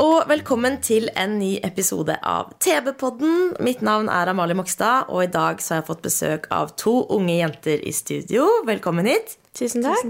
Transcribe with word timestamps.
Og 0.00 0.24
velkommen 0.30 0.78
til 0.84 1.08
en 1.18 1.36
ny 1.38 1.56
episode 1.66 2.14
av 2.26 2.52
TV-podden. 2.62 3.54
Mitt 3.64 3.82
navn 3.84 4.08
er 4.12 4.30
Amalie 4.32 4.56
Mokstad, 4.56 5.10
og 5.12 5.24
i 5.26 5.30
dag 5.32 5.60
så 5.62 5.74
har 5.74 5.82
jeg 5.82 5.88
fått 5.90 6.04
besøk 6.06 6.46
av 6.54 6.72
to 6.80 6.94
unge 7.14 7.36
jenter 7.38 7.82
i 7.86 7.92
studio. 7.94 8.46
Velkommen 8.68 9.06
hit. 9.08 9.36
Tusen 9.56 9.84
takk. 9.84 10.04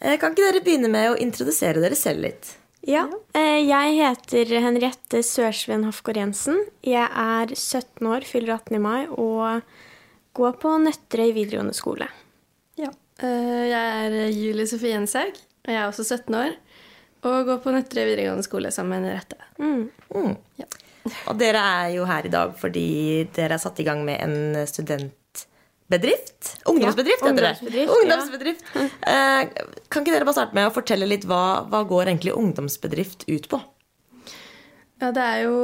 Eh, 0.00 0.16
Kan 0.20 0.32
ikke 0.34 0.46
dere 0.46 0.62
begynne 0.64 0.90
med 0.92 1.12
å 1.12 1.18
introdusere 1.20 1.80
dere 1.82 1.96
selv 1.98 2.24
litt? 2.26 2.54
Ja, 2.88 3.06
eh, 3.34 3.60
Jeg 3.68 3.96
heter 4.00 4.60
Henriette 4.60 5.22
Sørsven 5.22 5.84
Hofgård 5.84 6.16
Jensen. 6.16 6.64
Jeg 6.82 7.08
er 7.12 7.46
17 7.54 8.06
år, 8.08 8.24
fyller 8.24 8.54
18 8.58 8.76
i 8.76 8.78
mai 8.80 9.06
og 9.10 9.62
går 10.34 10.52
på 10.62 10.78
Nøtterøy 10.80 11.32
videregående 11.36 11.74
skole. 11.76 12.08
Ja. 12.76 12.90
eh, 13.22 13.68
Jeg 13.68 13.72
er 14.06 14.30
Julie 14.32 14.66
Sofie 14.66 14.94
Jenshaug, 14.96 15.36
og 15.36 15.68
jeg 15.68 15.76
er 15.76 15.88
også 15.88 16.04
17 16.04 16.34
år. 16.34 16.56
Og 17.26 17.46
gå 17.48 17.56
på 17.60 17.72
Nøtterøy 17.74 18.06
videregående 18.08 18.44
skole 18.46 18.70
sammen 18.72 19.02
med 19.02 19.10
Henriette. 19.10 19.36
Mm. 19.60 20.36
Og 21.28 21.34
dere 21.40 21.60
er 21.80 21.90
jo 21.96 22.04
her 22.08 22.26
i 22.28 22.32
dag 22.32 22.54
fordi 22.60 22.84
dere 23.36 23.56
er 23.56 23.62
satt 23.62 23.80
i 23.80 23.86
gang 23.86 24.04
med 24.06 24.20
en 24.24 24.66
studentbedrift. 24.68 26.54
Ungdomsbedrift, 26.70 27.24
heter 27.26 27.44
det. 27.44 27.52
ungdomsbedrift, 27.58 27.90
ja. 27.90 27.98
Ungdomsbedrift. 27.98 28.64
Eh, 28.76 29.66
Kan 29.90 30.04
ikke 30.04 30.14
dere 30.14 30.28
bare 30.28 30.38
starte 30.38 30.56
med 30.56 30.68
å 30.70 30.74
fortelle 30.74 31.08
litt 31.08 31.26
hva, 31.28 31.42
hva 31.68 31.82
går 31.88 32.12
egentlig 32.12 32.36
ungdomsbedrift 32.36 33.26
ut 33.28 33.50
på? 33.52 33.60
Ja, 35.00 35.08
det 35.16 35.22
er 35.24 35.38
jo 35.46 35.60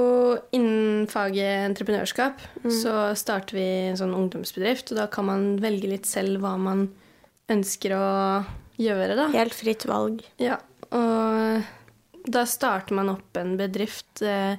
innen 0.56 1.04
faget 1.12 1.66
entreprenørskap 1.68 2.40
så 2.72 3.10
starter 3.20 3.58
vi 3.58 3.66
en 3.90 3.98
sånn 4.00 4.14
ungdomsbedrift, 4.16 4.94
og 4.94 4.96
da 5.02 5.04
kan 5.12 5.26
man 5.28 5.42
velge 5.60 5.90
litt 5.92 6.08
selv 6.08 6.40
hva 6.40 6.54
man 6.56 6.86
ønsker 7.52 7.92
å 7.92 8.06
gjøre, 8.80 9.12
da. 9.18 9.26
Helt 9.36 9.54
fritt 9.54 9.84
valg. 9.88 10.24
Ja, 10.40 10.56
og 10.92 12.30
da 12.30 12.42
starter 12.46 12.94
man 12.98 13.08
opp 13.12 13.36
en 13.36 13.56
bedrift. 13.56 14.22
eh, 14.22 14.56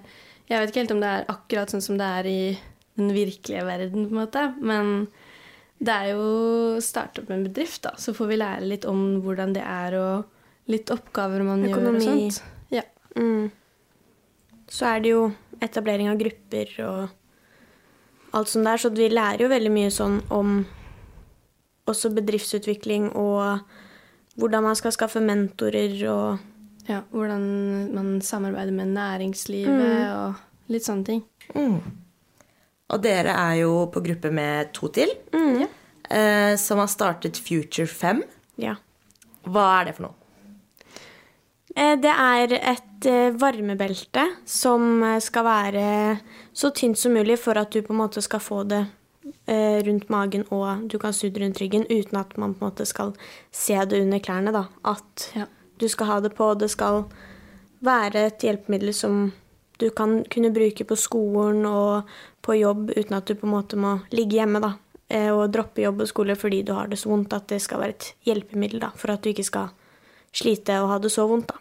Jeg 0.48 0.60
vet 0.60 0.70
ikke 0.72 0.80
helt 0.86 0.92
om 0.96 1.02
det 1.04 1.10
er 1.12 1.26
akkurat 1.32 1.70
sånn 1.74 1.84
som 1.84 1.98
det 2.00 2.06
er 2.08 2.26
i 2.32 2.58
den 2.98 3.12
virkelige 3.14 3.66
verden, 3.68 4.08
på 4.08 4.16
en 4.16 4.22
måte, 4.22 4.44
men 4.64 5.08
det 5.78 5.94
er 5.94 6.08
jo 6.16 6.22
å 6.78 6.82
starte 6.82 7.22
opp 7.22 7.30
en 7.30 7.44
bedrift, 7.46 7.84
da. 7.84 7.92
Så 8.00 8.14
får 8.16 8.28
vi 8.32 8.38
lære 8.40 8.66
litt 8.66 8.86
om 8.90 9.22
hvordan 9.22 9.54
det 9.54 9.62
er, 9.62 9.94
og 10.00 10.72
litt 10.72 10.90
oppgaver 10.90 11.44
man 11.46 11.62
gjør 11.64 11.76
og 11.76 11.84
Økonomi. 11.84 12.32
sånt. 12.32 12.42
Ja. 12.74 12.82
Mm. 13.16 13.52
Så 14.68 14.88
er 14.90 15.04
det 15.04 15.12
jo 15.14 15.28
etablering 15.62 16.10
av 16.10 16.18
grupper 16.18 16.74
og 16.88 17.10
alt 18.34 18.50
sånt 18.52 18.66
der, 18.68 18.78
så 18.82 18.90
vi 18.94 19.10
lærer 19.10 19.46
jo 19.46 19.52
veldig 19.52 19.72
mye 19.72 19.92
sånn 19.94 20.18
om 20.34 20.58
også 21.88 22.12
bedriftsutvikling 22.18 23.12
og 23.16 23.62
hvordan 24.38 24.64
man 24.64 24.76
skal 24.78 24.94
skaffe 24.96 25.22
mentorer 25.24 25.96
og 26.12 26.38
ja. 26.88 27.02
Hvordan 27.12 27.42
man 27.94 28.22
samarbeider 28.24 28.72
med 28.72 28.94
næringslivet 28.96 30.06
og 30.14 30.72
litt 30.72 30.86
sånne 30.88 31.04
ting. 31.10 31.24
Og 32.88 33.02
dere 33.04 33.34
er 33.36 33.58
jo 33.66 33.74
på 33.92 34.00
gruppe 34.06 34.32
med 34.32 34.70
to 34.74 34.88
til, 34.96 35.10
eh, 36.10 36.54
som 36.56 36.80
har 36.80 36.88
startet 36.88 37.38
Future 37.44 37.88
5. 37.88 38.24
ja. 38.58 38.76
Hva 39.48 39.66
er 39.82 39.86
det 39.90 39.96
for 39.96 40.08
noe? 40.08 40.16
Eh, 41.76 41.96
Det 41.96 42.12
er 42.12 42.54
et 42.58 43.06
eh, 43.06 43.32
varmebelte 43.32 44.24
som 44.46 45.04
skal 45.20 45.44
være 45.44 46.20
så 46.54 46.72
tynt 46.74 46.98
som 46.98 47.14
mulig 47.14 47.38
for 47.40 47.58
at 47.58 47.70
du 47.72 47.82
på 47.82 47.94
en 47.94 48.00
måte 48.02 48.22
skal 48.22 48.40
få 48.40 48.64
det 48.68 48.86
rundt 49.48 50.10
magen 50.10 50.44
og 50.52 50.88
du 50.92 50.98
kan 51.00 51.14
snu 51.14 51.30
det 51.32 51.42
rundt 51.42 51.60
ryggen 51.62 51.86
uten 51.90 52.18
at 52.20 52.38
man 52.38 52.54
på 52.56 52.66
en 52.66 52.72
måte 52.72 52.86
skal 52.86 53.14
se 53.52 53.74
det 53.86 54.02
under 54.02 54.20
klærne. 54.20 54.52
da. 54.52 54.66
At 54.86 55.32
Ja. 55.36 55.46
du 55.80 55.88
skal 55.88 56.08
ha 56.08 56.20
det 56.20 56.36
på. 56.36 56.58
Det 56.58 56.70
skal 56.70 57.06
være 57.82 58.26
et 58.28 58.40
hjelpemiddel 58.40 58.94
som 58.94 59.32
du 59.80 59.90
kan 59.92 60.24
kunne 60.26 60.54
bruke 60.54 60.84
på 60.86 60.96
skolen 60.98 61.66
og 61.66 62.04
på 62.42 62.56
jobb 62.60 62.92
uten 62.98 63.14
at 63.18 63.26
du 63.26 63.36
på 63.36 63.46
en 63.46 63.54
måte 63.54 63.76
må 63.78 64.02
ligge 64.12 64.40
hjemme 64.40 64.60
da, 64.62 64.74
eh, 65.10 65.30
og 65.30 65.52
droppe 65.52 65.84
jobb 65.84 66.02
og 66.02 66.08
skole 66.08 66.36
fordi 66.36 66.64
du 66.66 66.74
har 66.74 66.88
det 66.88 66.98
så 66.98 67.10
vondt. 67.10 67.34
At 67.34 67.48
det 67.48 67.62
skal 67.62 67.80
være 67.80 67.90
et 67.90 68.14
hjelpemiddel 68.26 68.80
da, 68.80 68.90
for 68.96 69.12
at 69.12 69.22
du 69.22 69.30
ikke 69.30 69.46
skal 69.46 69.70
slite 70.34 70.82
og 70.82 70.90
ha 70.90 70.98
det 71.00 71.12
så 71.12 71.28
vondt. 71.28 71.48
da. 71.48 71.56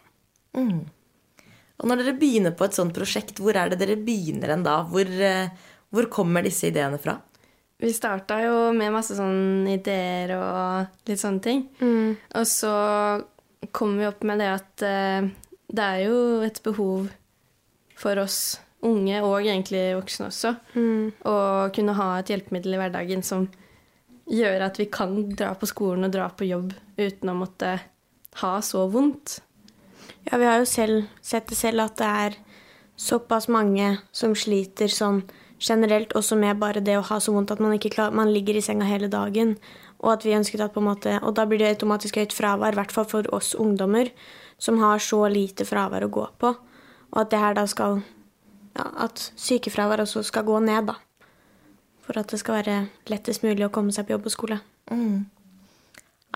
Og 1.79 1.85
når 1.87 1.97
dere 2.01 2.17
begynner 2.17 2.55
på 2.57 2.65
et 2.65 2.73
sånt 2.73 2.93
prosjekt, 2.95 3.37
hvor 3.37 3.55
er 3.55 3.69
det 3.69 3.77
dere 3.79 3.95
begynner 4.01 4.49
hen 4.49 4.63
da? 4.65 4.79
Hvor, 4.89 5.05
eh, 5.05 5.49
hvor 5.93 6.09
kommer 6.09 6.41
disse 6.41 6.71
ideene 6.71 6.97
fra? 6.97 7.19
Vi 7.77 7.93
starta 7.93 8.39
jo 8.41 8.71
med 8.73 8.93
masse 8.95 9.13
sånne 9.17 9.75
ideer 9.77 10.33
og 10.37 11.09
litt 11.09 11.21
sånne 11.21 11.43
ting. 11.45 11.65
Og 12.33 12.47
så 12.49 12.73
kom 13.71 13.97
vi 13.99 14.07
opp 14.07 14.23
med 14.25 14.41
det 14.41 14.47
at 14.49 14.85
eh, 14.85 15.27
det 15.67 15.83
er 15.83 15.99
jo 16.07 16.41
et 16.45 16.57
behov 16.65 17.09
for 17.97 18.17
oss 18.21 18.59
unge, 18.85 19.21
og 19.25 19.41
egentlig 19.41 19.95
voksne 19.97 20.29
også, 20.29 20.51
å 21.25 21.35
kunne 21.73 21.95
ha 21.97 22.07
et 22.19 22.29
hjelpemiddel 22.29 22.75
i 22.77 22.79
hverdagen 22.81 23.23
som 23.25 23.47
gjør 24.29 24.67
at 24.67 24.77
vi 24.79 24.85
kan 24.91 25.15
dra 25.33 25.53
på 25.57 25.69
skolen 25.69 26.05
og 26.07 26.13
dra 26.13 26.27
på 26.29 26.47
jobb 26.47 26.75
uten 26.99 27.31
å 27.31 27.37
måtte 27.39 27.73
ha 28.41 28.53
så 28.61 28.85
vondt. 28.91 29.39
Ja, 30.27 30.37
vi 30.37 30.45
har 30.45 30.61
jo 30.61 30.69
selv 30.69 31.07
sett 31.25 31.49
det 31.49 31.57
selv 31.57 31.87
at 31.87 31.97
det 31.97 32.07
er 32.07 32.37
såpass 32.97 33.47
mange 33.49 33.95
som 34.11 34.35
sliter 34.37 34.91
sånn 34.91 35.23
generelt, 35.59 36.13
også 36.13 36.37
med 36.37 36.59
bare 36.59 36.81
det 36.83 36.97
å 36.97 37.05
ha 37.07 37.19
så 37.19 37.33
vondt 37.33 37.51
at 37.51 37.59
man 37.63 37.73
ikke 37.73 37.93
klar, 37.95 38.11
man 38.11 38.31
ligger 38.33 38.57
i 38.57 38.61
senga 38.61 38.85
hele 38.85 39.07
dagen. 39.09 39.55
Og 39.99 40.11
at 40.13 40.25
vi 40.25 40.35
ønsket 40.37 40.61
at 40.61 40.73
på 40.75 40.81
en 40.83 40.89
måte, 40.91 41.15
og 41.23 41.33
da 41.35 41.45
blir 41.49 41.57
det 41.59 41.71
automatisk 41.75 42.19
høyt 42.21 42.35
fravær, 42.35 42.75
i 42.75 42.79
hvert 42.79 42.93
fall 42.93 43.07
for 43.09 43.29
oss 43.33 43.55
ungdommer, 43.57 44.11
som 44.61 44.77
har 44.81 45.01
så 45.01 45.23
lite 45.31 45.65
fravær 45.65 46.05
å 46.05 46.11
gå 46.13 46.27
på. 46.37 46.53
Og 47.13 47.19
at 47.21 47.31
det 47.33 47.39
her 47.41 47.57
da 47.57 47.65
skal 47.69 48.01
ja, 48.77 48.83
At 49.07 49.31
sykefravær 49.41 50.03
også 50.03 50.21
skal 50.27 50.43
gå 50.45 50.59
ned, 50.61 50.91
da. 50.91 50.93
For 52.05 52.19
at 52.19 52.29
det 52.29 52.37
skal 52.39 52.59
være 52.59 52.75
lettest 53.09 53.41
mulig 53.41 53.65
å 53.65 53.71
komme 53.73 53.91
seg 53.91 54.05
på 54.05 54.13
jobb 54.13 54.27
og 54.29 54.33
skole. 54.35 54.57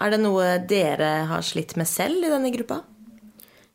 Er 0.01 0.09
det 0.09 0.19
noe 0.23 0.55
dere 0.65 1.11
har 1.29 1.45
slitt 1.45 1.75
med 1.77 1.85
selv 1.85 2.25
i 2.25 2.31
denne 2.33 2.49
gruppa? 2.55 2.81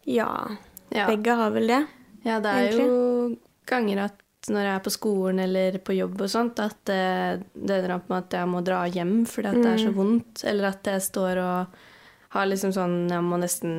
Ja, 0.05 0.57
Ja. 0.91 1.07
begge 1.07 1.35
har 1.39 1.51
vel 1.55 1.67
det. 1.71 1.87
Ja, 2.25 2.41
det 2.41 2.51
er 2.51 2.73
jo 2.75 3.37
ganger 3.67 4.05
at 4.07 4.19
når 4.53 4.69
jeg 4.69 4.75
er 4.75 4.85
på 4.85 4.95
skolen 4.95 5.43
eller 5.43 5.79
på 5.83 5.97
jobb 5.97 6.23
og 6.23 6.31
sånt, 6.31 6.61
at 6.63 6.79
det, 6.89 7.03
det 7.55 7.81
ender 7.81 7.97
opp 7.97 8.09
med 8.13 8.25
at 8.25 8.39
jeg 8.39 8.51
må 8.53 8.63
dra 8.67 8.85
hjem 8.91 9.19
fordi 9.29 9.53
at 9.53 9.61
det 9.63 9.73
er 9.73 9.85
så 9.85 9.93
vondt, 9.97 10.47
eller 10.47 10.71
at 10.71 10.91
jeg 10.93 11.05
står 11.07 11.43
og 11.43 11.85
har 12.37 12.49
liksom 12.51 12.73
sånn 12.75 12.97
Jeg 13.11 13.25
må 13.25 13.39
nesten 13.41 13.73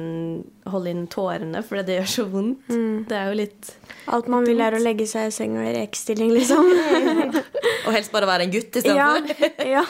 holde 0.71 0.93
inn 0.93 1.05
tårene 1.11 1.61
fordi 1.65 1.83
det 1.87 1.97
gjør 1.99 2.09
så 2.13 2.25
vondt. 2.31 2.71
Det 3.09 3.17
er 3.17 3.29
jo 3.31 3.37
litt 3.41 3.71
Alt 4.13 4.29
man 4.31 4.47
vil, 4.47 4.61
er 4.63 4.77
å 4.77 4.81
legge 4.81 5.07
seg 5.09 5.29
i 5.29 5.35
senga 5.35 5.65
i 5.67 5.75
rekestilling, 5.75 6.31
liksom. 6.35 6.71
Og 7.87 7.93
helst 7.95 8.13
bare 8.13 8.29
være 8.29 8.47
en 8.47 8.53
gutt 8.53 8.79
ja, 8.79 9.11
istedenfor? 9.19 9.65
ja. 9.75 9.83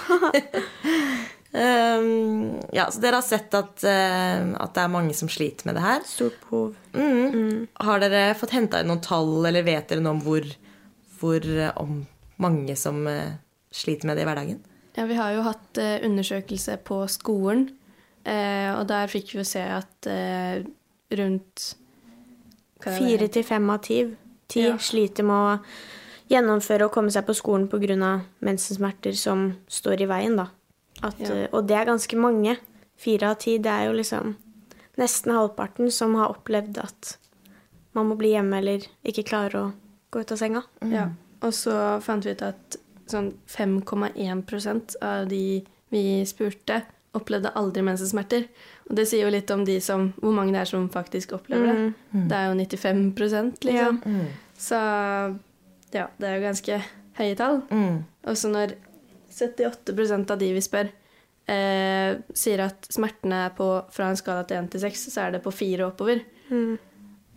Um, 1.54 2.58
ja, 2.78 2.88
så 2.92 3.02
dere 3.04 3.22
har 3.22 3.26
sett 3.26 3.54
at, 3.58 3.76
uh, 3.86 4.56
at 4.58 4.74
det 4.74 4.84
er 4.84 4.94
mange 4.94 5.14
som 5.18 5.30
sliter 5.32 5.70
med 5.70 5.78
det 5.78 5.86
her. 5.86 6.06
Stort 6.10 6.40
behov. 6.48 6.74
Har 7.88 8.02
dere 8.04 8.32
fått 8.38 8.56
henta 8.58 8.82
inn 8.82 8.90
noen 8.92 9.04
tall, 9.06 9.38
eller 9.46 9.66
vet 9.66 9.90
dere 9.90 10.04
noe 10.04 10.18
om 10.18 10.24
hvor, 10.26 10.50
hvor 11.20 11.44
eh, 11.46 11.72
om 11.82 12.06
mange 12.40 12.76
som 12.78 13.02
eh, 13.08 13.34
sliter 13.72 14.08
med 14.10 14.18
det 14.18 14.24
i 14.26 14.30
hverdagen? 14.30 14.60
Ja, 14.98 15.06
vi 15.06 15.18
har 15.20 15.34
jo 15.36 15.44
hatt 15.46 15.78
eh, 15.82 16.00
undersøkelse 16.06 16.78
på 16.88 17.04
skolen, 17.12 17.68
eh, 18.26 18.72
og 18.78 18.88
der 18.90 19.08
fikk 19.12 19.34
vi 19.34 19.42
jo 19.42 19.48
se 19.48 19.62
at 19.62 20.10
rundt? 21.18 21.76
Fire 22.84 23.28
til 23.28 23.44
fem 23.44 23.70
av 23.74 23.82
ti, 23.82 24.04
Ja. 24.56 24.78
sliter 24.78 25.24
med 25.24 25.36
å 25.36 25.60
gjennomføre 26.30 26.86
og 26.86 26.92
komme 26.94 27.12
seg 27.12 27.26
på 27.26 27.34
skolen 27.36 27.68
pga. 27.68 28.22
mensensmerter 28.42 29.16
som 29.16 29.58
står 29.68 30.02
i 30.02 30.06
veien. 30.06 30.36
da. 30.38 30.48
At, 31.04 31.20
Ja. 31.20 31.48
Og 31.54 31.68
det 31.68 31.76
er 31.78 31.86
ganske 31.86 32.16
mange. 32.16 32.58
Fire 32.98 33.32
av 33.32 33.38
ti. 33.40 33.58
Det 33.58 33.68
er 33.70 33.86
jo 33.88 33.94
liksom 33.94 34.36
nesten 34.98 35.32
halvparten 35.32 35.92
som 35.92 36.16
har 36.16 36.30
opplevd 36.34 36.78
at 36.78 37.18
man 37.94 38.08
må 38.10 38.18
bli 38.18 38.30
hjemme 38.34 38.58
eller 38.58 38.80
ikke 39.06 39.26
klarer 39.26 39.54
å 39.56 39.74
gå 40.12 40.22
ut 40.24 40.32
av 40.32 40.40
senga. 40.40 40.64
Ja. 40.92 41.10
Og 41.46 41.54
så 41.54 41.74
fant 42.02 42.26
vi 42.26 42.34
ut 42.34 42.44
at 42.46 42.78
sånn 43.08 43.34
5,1% 43.48 44.98
av 45.06 45.28
de 45.32 45.64
vi 45.94 46.04
spurte, 46.28 46.82
opplevde 47.16 47.54
aldri 47.58 47.82
mensensmerter. 47.86 48.48
Og 48.90 48.98
det 49.00 49.08
sier 49.10 49.26
jo 49.26 49.32
litt 49.34 49.50
om 49.54 49.64
de 49.66 49.78
som, 49.82 50.10
hvor 50.20 50.36
mange 50.36 50.54
det 50.54 50.60
er 50.66 50.70
som 50.70 50.90
faktisk 50.92 51.34
opplever 51.38 51.70
det. 51.72 51.78
Det 52.30 52.36
er 52.38 52.50
jo 52.50 52.58
95% 52.60 53.64
Mm. 54.06 54.28
Så 54.58 54.82
ja, 55.96 56.08
det 56.20 56.28
er 56.28 56.36
jo 56.36 56.44
ganske 56.46 56.80
høye 57.18 57.38
tall. 57.40 57.62
Og 58.28 58.38
så 58.38 58.52
når 58.52 58.76
78% 59.32 60.32
av 60.34 60.40
de 60.42 60.52
vi 60.56 60.64
spør, 60.66 60.92
eh, 61.48 62.18
sier 62.34 62.64
at 62.68 62.88
smertene 62.92 63.46
er 63.48 63.56
på 63.58 63.70
fra 63.94 64.10
en 64.12 64.20
skala 64.20 64.44
til 64.50 64.58
1 64.60 64.70
til 64.76 64.84
6, 64.84 65.08
så 65.14 65.28
er 65.28 65.38
det 65.38 65.44
på 65.46 65.54
4 65.54 65.86
og 65.86 65.94
oppover. 65.94 66.22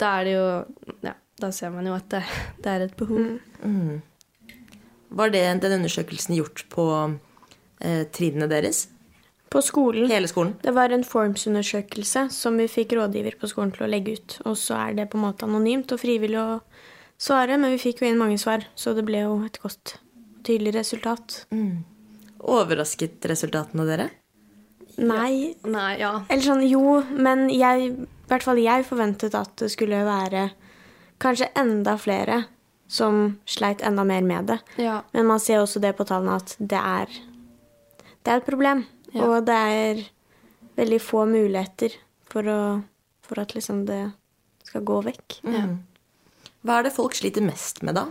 Da 0.01 0.13
er 0.21 0.25
det 0.25 0.35
jo 0.35 0.47
Ja, 1.07 1.15
da 1.41 1.51
ser 1.55 1.73
man 1.75 1.89
jo 1.89 1.97
at 1.97 2.07
det, 2.13 2.23
det 2.63 2.73
er 2.73 2.87
et 2.87 2.97
behov. 2.99 3.27
Var 5.11 5.35
det 5.35 5.43
den 5.65 5.77
undersøkelsen 5.81 6.37
gjort 6.39 6.65
på 6.71 6.87
eh, 7.81 8.05
trinnene 8.15 8.49
deres? 8.51 8.87
På 9.51 9.59
skolen. 9.67 10.07
Hele 10.07 10.29
skolen? 10.31 10.55
Det 10.63 10.71
var 10.77 10.95
en 10.95 11.03
Forms-undersøkelse 11.03 12.29
som 12.31 12.61
vi 12.61 12.69
fikk 12.71 12.95
rådgiver 12.95 13.35
på 13.41 13.51
skolen 13.51 13.73
til 13.75 13.89
å 13.89 13.91
legge 13.91 14.15
ut. 14.21 14.37
Og 14.47 14.55
så 14.61 14.79
er 14.79 14.95
det 15.01 15.09
på 15.11 15.19
en 15.19 15.27
måte 15.27 15.49
anonymt 15.49 15.91
og 15.91 15.99
frivillig 16.05 16.39
å 16.39 16.61
svare, 17.21 17.59
men 17.59 17.75
vi 17.75 17.83
fikk 17.83 18.05
jo 18.05 18.13
inn 18.13 18.21
mange 18.21 18.39
svar, 18.39 18.63
så 18.79 18.95
det 18.95 19.03
ble 19.09 19.25
jo 19.25 19.41
et 19.49 19.59
godt 19.61 19.97
og 20.41 20.47
tydelig 20.47 20.73
resultat. 20.79 21.43
Overrasket 22.41 23.27
resultatene 23.29 23.85
dere? 23.89 24.07
Nei, 25.01 25.57
Nei, 25.65 25.93
ja. 26.01 26.15
eller 26.29 26.45
sånn 26.45 26.65
jo, 26.67 27.01
men 27.13 27.49
jeg, 27.53 27.93
i 27.93 28.31
hvert 28.31 28.45
fall 28.45 28.61
jeg 28.61 28.87
forventet 28.89 29.37
at 29.39 29.53
det 29.61 29.71
skulle 29.73 30.01
være 30.07 30.49
kanskje 31.21 31.51
enda 31.59 31.97
flere 32.01 32.45
som 32.91 33.39
sleit 33.47 33.83
enda 33.87 34.05
mer 34.05 34.25
med 34.27 34.49
det. 34.51 34.59
Ja. 34.83 35.01
Men 35.15 35.29
man 35.29 35.41
ser 35.41 35.63
også 35.63 35.79
det 35.83 35.93
på 35.99 36.07
tallene 36.09 36.39
at 36.41 36.57
det 36.59 36.81
er, 36.81 37.13
det 38.25 38.33
er 38.33 38.41
et 38.41 38.49
problem. 38.49 38.85
Ja. 39.15 39.27
Og 39.27 39.45
det 39.47 39.59
er 39.75 40.01
veldig 40.79 40.99
få 41.03 41.25
muligheter 41.29 41.95
for, 42.31 42.47
å, 42.47 42.61
for 43.27 43.43
at 43.43 43.55
liksom 43.55 43.85
det 43.89 44.03
skal 44.67 44.85
gå 44.87 45.01
vekk. 45.11 45.41
ja. 45.47 45.69
Hva 46.61 46.75
er 46.77 46.85
det 46.85 46.91
folk 46.93 47.15
sliter 47.17 47.41
mest 47.41 47.79
med 47.87 47.97
da? 47.97 48.03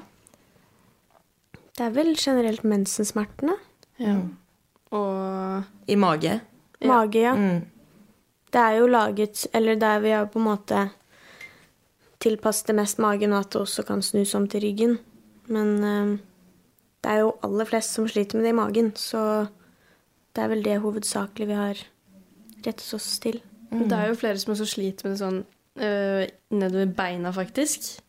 Det 1.77 1.83
er 1.85 1.91
vel 1.93 2.15
generelt 2.17 2.63
mensensmertene. 2.65 3.59
ja. 4.01 4.15
Og 4.89 5.85
I 5.85 5.95
mage? 6.01 6.39
Mage, 6.81 7.19
ja. 7.21 7.35
Mm. 7.37 7.59
Det 8.49 8.61
er 8.63 8.79
jo 8.79 8.87
laget 8.89 9.43
Eller 9.53 9.77
det 9.77 9.85
er 9.85 9.99
vi 10.01 10.13
har 10.15 10.25
på 10.33 10.39
en 10.39 10.47
måte 10.47 10.79
tilpasset 12.23 12.71
det 12.71 12.75
mest 12.79 12.99
magen, 12.99 13.33
og 13.33 13.45
at 13.45 13.53
det 13.53 13.61
også 13.61 13.85
kan 13.87 14.03
snus 14.03 14.35
om 14.35 14.47
til 14.49 14.63
ryggen. 14.65 14.97
Men 15.47 15.69
eh, 15.83 16.17
det 17.03 17.13
er 17.13 17.23
jo 17.23 17.37
aller 17.45 17.69
flest 17.69 17.95
som 17.95 18.07
sliter 18.09 18.37
med 18.37 18.47
det 18.47 18.53
i 18.53 18.59
magen, 18.59 18.91
så 18.95 19.21
det 20.35 20.43
er 20.43 20.51
vel 20.51 20.65
det 20.65 20.81
hovedsakelig 20.83 21.47
vi 21.49 21.57
har 21.57 21.85
rettet 22.65 22.93
oss 22.95 23.07
til. 23.23 23.41
det 23.71 23.95
er 23.95 24.09
jo 24.09 24.17
flere 24.19 24.39
som 24.41 24.53
også 24.53 24.67
sliter 24.67 25.05
med 25.05 25.15
det 25.15 25.21
sånn 25.21 25.39
øh, 25.79 26.23
nedover 26.51 26.91
beina, 26.97 27.31
faktisk. 27.31 28.01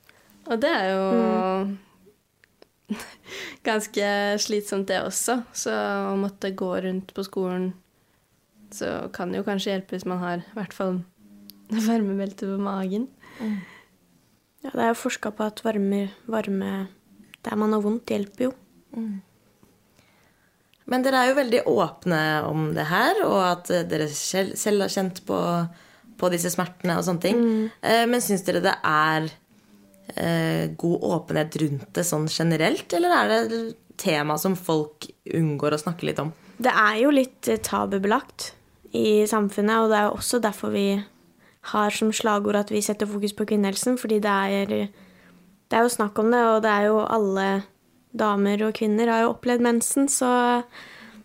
Og 0.50 0.60
det 0.62 0.70
er 0.72 0.86
jo 0.90 1.04
ganske 3.68 4.06
slitsomt, 4.42 4.88
det 4.88 5.02
også. 5.04 5.42
Så 5.52 5.74
å 6.10 6.16
måtte 6.18 6.50
gå 6.56 6.72
rundt 6.82 7.14
på 7.14 7.24
skolen 7.26 7.70
så 8.74 9.10
kan 9.14 9.32
det 9.32 9.40
jo 9.40 9.46
kanskje 9.46 9.72
hjelpe 9.74 9.96
hvis 9.96 10.06
man 10.06 10.20
har 10.22 10.42
i 10.44 10.54
hvert 10.54 10.74
fall 10.74 11.00
varmebelte 11.88 12.48
på 12.48 12.58
magen. 12.62 13.08
Ja, 14.64 14.70
det 14.74 14.82
er 14.84 14.90
jo 14.92 15.00
forska 15.00 15.32
på 15.32 15.46
at 15.48 15.62
varme, 15.64 16.08
varme 16.28 16.70
der 17.40 17.56
man 17.56 17.72
har 17.72 17.80
vondt, 17.84 18.10
hjelper 18.12 18.50
jo. 18.50 18.54
Men 20.90 21.04
dere 21.06 21.22
er 21.22 21.30
jo 21.30 21.38
veldig 21.38 21.60
åpne 21.70 22.20
om 22.48 22.70
det 22.76 22.88
her, 22.90 23.22
og 23.24 23.38
at 23.46 23.70
eh, 23.72 23.86
dere 23.88 24.08
selv, 24.12 24.56
selv 24.58 24.84
har 24.84 24.92
kjent 24.92 25.22
på, 25.28 25.38
på 26.20 26.30
disse 26.32 26.50
smertene 26.52 26.98
og 26.98 27.06
sånne 27.06 27.24
ting. 27.24 27.44
Eh, 27.80 28.04
Men 28.10 28.20
syns 28.24 28.44
dere 28.44 28.62
det 28.64 28.74
er 28.84 29.30
eh, 30.16 30.64
god 30.76 31.06
åpenhet 31.14 31.60
rundt 31.62 31.92
det 31.96 32.04
sånn 32.08 32.26
generelt, 32.28 32.92
eller 32.96 33.16
er 33.16 33.48
det 33.48 33.62
tema 34.00 34.36
som 34.40 34.56
folk 34.58 35.06
unngår 35.36 35.76
å 35.76 35.82
snakke 35.84 36.08
litt 36.08 36.20
om? 36.22 36.32
Det 36.60 36.72
er 36.74 36.98
jo 37.04 37.14
litt 37.14 37.48
eh, 37.48 37.60
tabubelagt 37.64 38.50
i 38.96 39.22
samfunnet, 39.30 39.84
og 39.84 39.92
det 39.92 40.00
er 40.00 40.08
jo 40.08 40.18
også 40.18 40.42
derfor 40.42 40.74
vi 40.74 40.86
har 41.60 41.90
som 41.90 42.12
slagord 42.12 42.56
at 42.56 42.70
vi 42.72 42.80
setter 42.82 43.06
fokus 43.06 43.34
på 43.36 43.44
kvinnehelsen, 43.44 43.98
fordi 44.00 44.20
det 44.24 44.30
er, 44.30 44.66
det 45.68 45.76
er 45.76 45.84
jo 45.84 45.92
snakk 45.92 46.18
om 46.18 46.30
det, 46.32 46.40
og 46.40 46.62
det 46.64 46.70
er 46.70 46.88
jo 46.88 47.02
alle 47.04 47.48
damer 48.16 48.64
og 48.66 48.74
kvinner 48.74 49.10
har 49.12 49.24
jo 49.24 49.34
opplevd 49.34 49.62
mensen, 49.62 50.08
så 50.08 50.62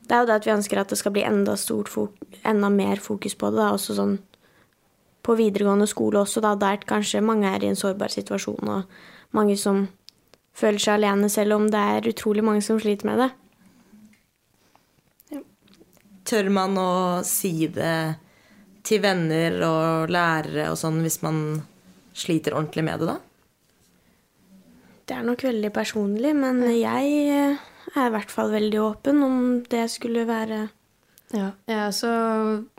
det 0.06 0.14
er 0.14 0.22
jo 0.22 0.30
det 0.30 0.36
at 0.36 0.46
vi 0.46 0.54
ønsker 0.54 0.80
at 0.82 0.92
det 0.92 1.00
skal 1.00 1.16
bli 1.16 1.24
enda, 1.26 1.56
enda 2.46 2.70
mer 2.70 3.02
fokus 3.02 3.36
på 3.36 3.50
det, 3.50 3.62
da, 3.64 3.72
også 3.74 3.98
sånn 3.98 4.18
på 5.26 5.34
videregående 5.40 5.88
skole 5.90 6.20
også, 6.22 6.42
da, 6.44 6.54
der 6.60 6.84
kanskje 6.86 7.24
mange 7.26 7.50
er 7.50 7.64
i 7.64 7.72
en 7.72 7.80
sårbar 7.80 8.14
situasjon, 8.14 8.70
og 8.70 8.84
mange 9.34 9.56
som 9.58 9.88
føler 10.56 10.80
seg 10.80 11.00
alene, 11.00 11.32
selv 11.34 11.58
om 11.58 11.66
det 11.72 11.82
er 11.82 12.12
utrolig 12.12 12.44
mange 12.46 12.62
som 12.62 12.78
sliter 12.80 13.10
med 13.10 13.24
det. 13.24 13.32
Tør 16.26 16.50
man 16.54 16.78
å 16.82 16.92
si 17.26 17.68
det 17.70 18.18
til 18.86 19.02
venner 19.04 19.58
og 19.66 20.12
lærere 20.14 20.70
og 20.72 20.78
sånn 20.80 21.02
hvis 21.04 21.22
man 21.26 21.40
sliter 22.16 22.56
ordentlig 22.56 22.86
med 22.86 23.02
det, 23.02 23.10
da? 23.10 23.18
Det 25.06 25.18
er 25.18 25.26
nok 25.26 25.44
veldig 25.46 25.70
personlig, 25.74 26.32
men 26.38 26.64
jeg 26.74 27.10
eh, 27.30 27.66
er 27.94 28.08
i 28.08 28.14
hvert 28.16 28.32
fall 28.34 28.54
veldig 28.54 28.80
åpen 28.82 29.22
om 29.26 29.38
det 29.70 29.86
skulle 29.94 30.26
være 30.30 30.66
Ja, 31.36 31.50
jeg 31.68 31.82
også 31.82 32.10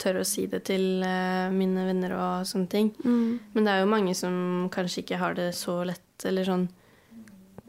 tør 0.00 0.22
å 0.22 0.26
si 0.26 0.46
det 0.50 0.64
til 0.70 1.04
eh, 1.06 1.52
mine 1.54 1.86
venner 1.86 2.16
og 2.16 2.48
sånne 2.48 2.70
ting. 2.72 2.90
Men 3.04 3.66
det 3.66 3.74
er 3.74 3.84
jo 3.84 3.92
mange 3.92 4.14
som 4.18 4.66
kanskje 4.74 5.04
ikke 5.04 5.20
har 5.20 5.36
det 5.38 5.52
så 5.58 5.82
lett, 5.86 6.08
eller 6.24 6.46
sånn 6.48 6.68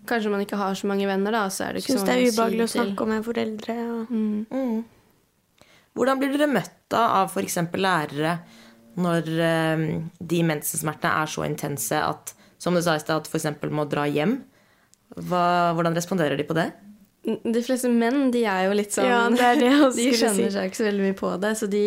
Kanskje 0.08 0.30
man 0.32 0.40
ikke 0.40 0.56
har 0.56 0.78
så 0.80 0.88
mange 0.88 1.04
venner, 1.04 1.36
da, 1.36 1.50
så 1.52 1.66
er 1.66 1.76
det 1.76 1.82
ikke 1.82 1.98
Syns 1.98 2.06
så 2.06 2.08
det 2.08 2.14
mange 2.14 2.22
er 2.24 2.30
å 2.30 2.32
si 2.32 2.38
ubehagelig 2.38 2.62
å 2.62 2.68
det 2.68 2.72
til. 2.72 2.86
snakke 2.86 3.04
om 3.04 3.10
med 3.12 3.26
foreldre. 3.26 3.74
Og... 3.92 4.86
Hvordan 6.00 6.22
blir 6.22 6.32
dere 6.32 6.48
møtt 6.48 6.77
da 6.94 7.04
av 7.22 7.32
f.eks. 7.34 7.58
lærere 7.76 8.38
når 8.98 9.28
eh, 9.46 9.86
de 10.20 10.42
mensensmertene 10.48 11.14
er 11.22 11.30
så 11.30 11.46
intense 11.46 12.00
at 12.02 12.34
som 12.58 12.74
du 12.74 12.82
sa 12.82 12.96
i 12.98 13.02
stad, 13.04 13.22
at 13.22 13.30
f.eks. 13.30 13.52
må 13.70 13.86
dra 13.90 14.08
hjem? 14.10 14.40
Hva, 15.16 15.74
hvordan 15.78 15.96
responderer 15.96 16.36
de 16.40 16.44
på 16.48 16.56
det? 16.58 16.72
De 17.28 17.60
fleste 17.64 17.90
menn 17.92 18.30
de 18.32 18.42
er 18.48 18.66
jo 18.70 18.76
litt 18.78 18.94
sånn 18.96 19.08
Ja, 19.08 19.22
det 19.32 19.44
er 19.44 19.58
det 19.60 19.68
jeg 19.68 19.88
De 19.98 20.06
skjønner 20.16 20.48
si. 20.48 20.54
seg 20.56 20.68
ikke 20.70 20.80
så 20.80 20.86
veldig 20.88 21.06
mye 21.10 21.16
på 21.20 21.32
det, 21.44 21.52
så 21.60 21.68
de 21.72 21.82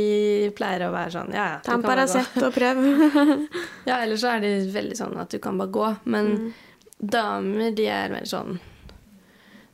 pleier 0.57 0.85
å 0.85 0.90
være 0.92 1.12
sånn 1.14 1.30
Ja, 1.33 1.47
ja, 1.54 1.61
Ta 1.64 1.76
en. 1.78 1.85
Paracet 1.85 2.37
og 2.45 2.52
prøv. 2.54 2.80
Ja, 3.88 4.02
ellers 4.02 4.21
så 4.23 4.35
er 4.35 4.42
de 4.45 4.50
veldig 4.75 4.99
sånn 5.00 5.16
at 5.21 5.33
du 5.33 5.38
kan 5.42 5.57
bare 5.61 5.73
gå. 5.73 5.87
Men 6.12 6.33
damer, 7.00 7.71
de 7.76 7.87
er 7.88 8.12
mer 8.12 8.28
sånn 8.28 8.59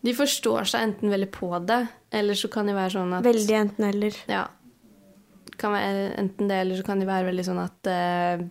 De 0.06 0.14
forstår 0.14 0.70
seg 0.70 0.86
enten 0.86 1.10
veldig 1.10 1.32
på 1.34 1.50
det, 1.66 1.80
eller 2.14 2.38
så 2.38 2.50
kan 2.52 2.70
de 2.70 2.76
være 2.76 2.94
sånn 2.94 3.16
at 3.18 3.26
Veldig 3.26 3.58
enten-eller. 3.64 4.20
Ja. 4.30 4.44
Kan 5.60 5.74
være 5.76 6.12
enten 6.20 6.50
det, 6.50 6.60
eller 6.62 6.78
så 6.78 6.86
kan 6.86 7.00
de 7.00 7.08
være 7.08 7.30
veldig 7.30 7.44
sånn 7.46 7.62
at 7.62 7.90
eh, 7.92 8.46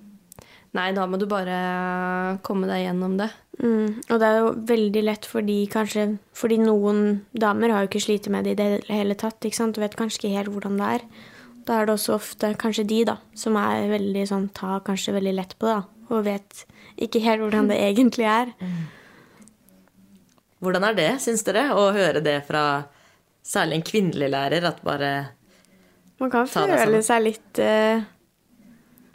Nei, 0.76 0.90
da 0.92 1.06
må 1.08 1.16
du 1.16 1.24
bare 1.32 1.56
komme 2.44 2.68
deg 2.68 2.82
gjennom 2.82 3.14
det. 3.16 3.30
Mm. 3.64 4.02
Og 4.12 4.20
det 4.20 4.28
er 4.28 4.42
jo 4.42 4.50
veldig 4.68 5.04
lett 5.06 5.28
fordi 5.30 5.62
kanskje 5.72 6.18
Fordi 6.36 6.58
noen 6.60 7.22
damer 7.32 7.72
har 7.72 7.86
jo 7.86 7.88
ikke 7.88 8.02
slitt 8.04 8.28
med 8.28 8.44
det 8.44 8.58
i 8.58 8.60
det 8.60 8.90
hele 8.92 9.16
tatt. 9.16 9.40
ikke 9.40 9.56
sant? 9.56 9.80
Og 9.80 9.86
vet 9.86 9.96
kanskje 9.96 10.26
ikke 10.26 10.36
helt 10.36 10.52
hvordan 10.52 10.76
det 10.82 10.90
er. 10.98 11.06
Da 11.66 11.80
er 11.80 11.88
det 11.88 11.96
også 11.96 12.18
ofte 12.18 12.52
kanskje 12.62 12.86
de 12.90 13.00
da, 13.08 13.16
som 13.34 13.56
er 13.58 13.88
veldig 13.90 14.26
sånn, 14.30 14.50
tar 14.54 14.84
kanskje 14.86 15.16
veldig 15.16 15.34
lett 15.38 15.56
på 15.58 15.70
det. 15.70 15.78
da, 15.80 16.10
Og 16.12 16.28
vet 16.28 16.66
ikke 17.08 17.24
helt 17.24 17.46
hvordan 17.46 17.72
det 17.72 17.80
egentlig 17.82 18.28
er. 18.30 18.52
Hvordan 20.60 20.86
er 20.90 21.00
det, 21.00 21.10
syns 21.24 21.44
dere, 21.48 21.70
å 21.74 21.88
høre 21.96 22.22
det 22.26 22.42
fra 22.48 22.86
særlig 23.46 23.80
en 23.80 23.88
kvinnelig 23.88 24.30
lærer? 24.34 24.68
At 24.68 24.84
bare 24.86 25.12
Man 26.19 26.31
kan 26.31 26.48
Ta 26.48 26.63
føle 26.67 27.01
seg 27.03 27.24
litt 27.25 27.60
uh... 27.60 28.03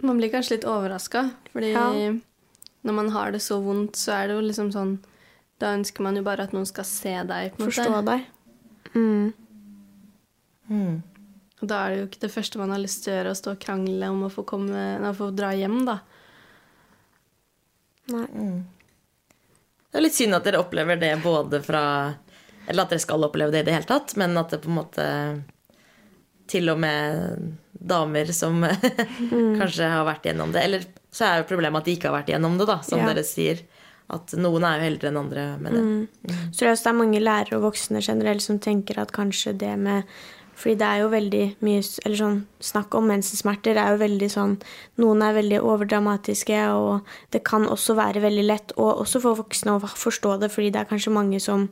Man 0.04 0.16
blir 0.20 0.30
kanskje 0.32 0.56
litt 0.58 0.66
overraska, 0.68 1.26
fordi 1.52 1.70
Ja. 1.74 1.86
når 2.88 2.94
man 2.96 3.08
har 3.12 3.32
det 3.32 3.40
så 3.44 3.58
vondt, 3.60 3.96
så 4.00 4.12
er 4.16 4.28
det 4.30 4.36
jo 4.38 4.44
liksom 4.46 4.70
sånn 4.72 4.94
Da 5.60 5.74
ønsker 5.76 6.00
man 6.04 6.16
jo 6.16 6.22
bare 6.24 6.44
at 6.48 6.52
noen 6.56 6.66
skal 6.68 6.84
se 6.88 7.12
deg, 7.28 7.52
på 7.56 7.60
en 7.62 7.68
Forstå 7.70 7.90
måte. 7.92 8.16
deg. 8.16 9.32
Mm. 10.70 11.02
Og 11.60 11.68
da 11.68 11.82
er 11.84 11.90
det 11.92 11.98
jo 11.98 12.06
ikke 12.08 12.22
det 12.22 12.30
første 12.32 12.58
man 12.60 12.70
har 12.72 12.80
lyst 12.80 13.02
til 13.04 13.12
å 13.12 13.16
gjøre, 13.18 13.32
å 13.34 13.38
stå 13.40 13.52
og 13.52 13.60
krangle 13.60 14.08
om 14.08 14.22
å 14.24 14.30
få, 14.32 14.44
komme, 14.48 14.84
å 15.04 15.12
få 15.16 15.28
dra 15.36 15.50
hjem, 15.52 15.82
da. 15.84 15.98
Nei. 18.14 18.26
Det 19.90 19.98
er 19.98 20.04
litt 20.06 20.16
synd 20.16 20.34
at 20.38 20.46
dere 20.46 20.62
opplever 20.62 20.96
det 20.98 21.12
både 21.22 21.60
fra 21.62 21.82
Eller 22.66 22.84
at 22.84 22.90
dere 22.94 23.02
skal 23.02 23.24
oppleve 23.26 23.52
det 23.52 23.60
i 23.64 23.66
det 23.68 23.74
hele 23.74 23.88
tatt, 23.88 24.14
men 24.16 24.36
at 24.38 24.50
det 24.54 24.62
på 24.64 24.70
en 24.70 24.78
måte 24.78 25.04
Til 26.50 26.70
og 26.72 26.80
med 26.82 27.52
damer 27.80 28.32
som 28.34 28.58
kanskje 29.60 29.86
har 29.88 30.04
vært 30.08 30.26
gjennom 30.30 30.50
det. 30.54 30.64
Eller 30.66 30.86
så 31.14 31.26
er 31.28 31.40
jo 31.42 31.48
problemet 31.50 31.82
at 31.82 31.86
de 31.90 31.94
ikke 31.96 32.10
har 32.10 32.16
vært 32.20 32.32
gjennom 32.34 32.58
det, 32.58 32.66
da, 32.70 32.80
som 32.86 32.98
Ja. 33.00 33.06
dere 33.12 33.24
sier. 33.26 33.62
At 34.10 34.32
noen 34.34 34.64
er 34.66 34.80
jo 34.80 34.86
eldre 34.90 35.08
enn 35.12 35.18
andre 35.20 35.42
med 35.62 35.72
det. 35.76 36.34
Så 36.50 36.58
tror 36.58 36.66
jeg 36.66 36.74
også 36.74 36.86
det 36.88 36.90
er 36.90 36.98
mange 36.98 37.20
lærere 37.22 37.56
og 37.60 37.66
voksne 37.68 38.02
generelt 38.02 38.42
som 38.42 38.58
tenker 38.58 38.98
at 38.98 39.12
kanskje 39.14 39.54
det 39.58 39.76
med 39.78 40.02
Fordi 40.60 40.74
det 40.76 40.86
er 40.88 40.98
jo 41.00 41.08
veldig 41.08 41.44
mye 41.64 41.80
Eller 42.04 42.16
sånn 42.18 42.40
snakk 42.60 42.92
om 42.98 43.06
mensensmerter 43.08 43.78
er 43.80 43.94
jo 43.94 44.00
veldig 44.02 44.28
sånn 44.34 44.56
Noen 45.00 45.22
er 45.22 45.32
veldig 45.38 45.60
overdramatiske, 45.62 46.58
og 46.74 47.06
det 47.32 47.44
kan 47.46 47.64
også 47.70 47.94
være 47.96 48.20
veldig 48.26 48.44
lett, 48.50 48.72
og 48.76 48.98
også 49.06 49.22
for 49.22 49.38
voksne 49.38 49.78
å 49.78 49.80
forstå 49.80 50.34
det, 50.42 50.50
fordi 50.52 50.72
det 50.74 50.82
er 50.82 50.90
kanskje 50.90 51.14
mange 51.14 51.40
som 51.40 51.68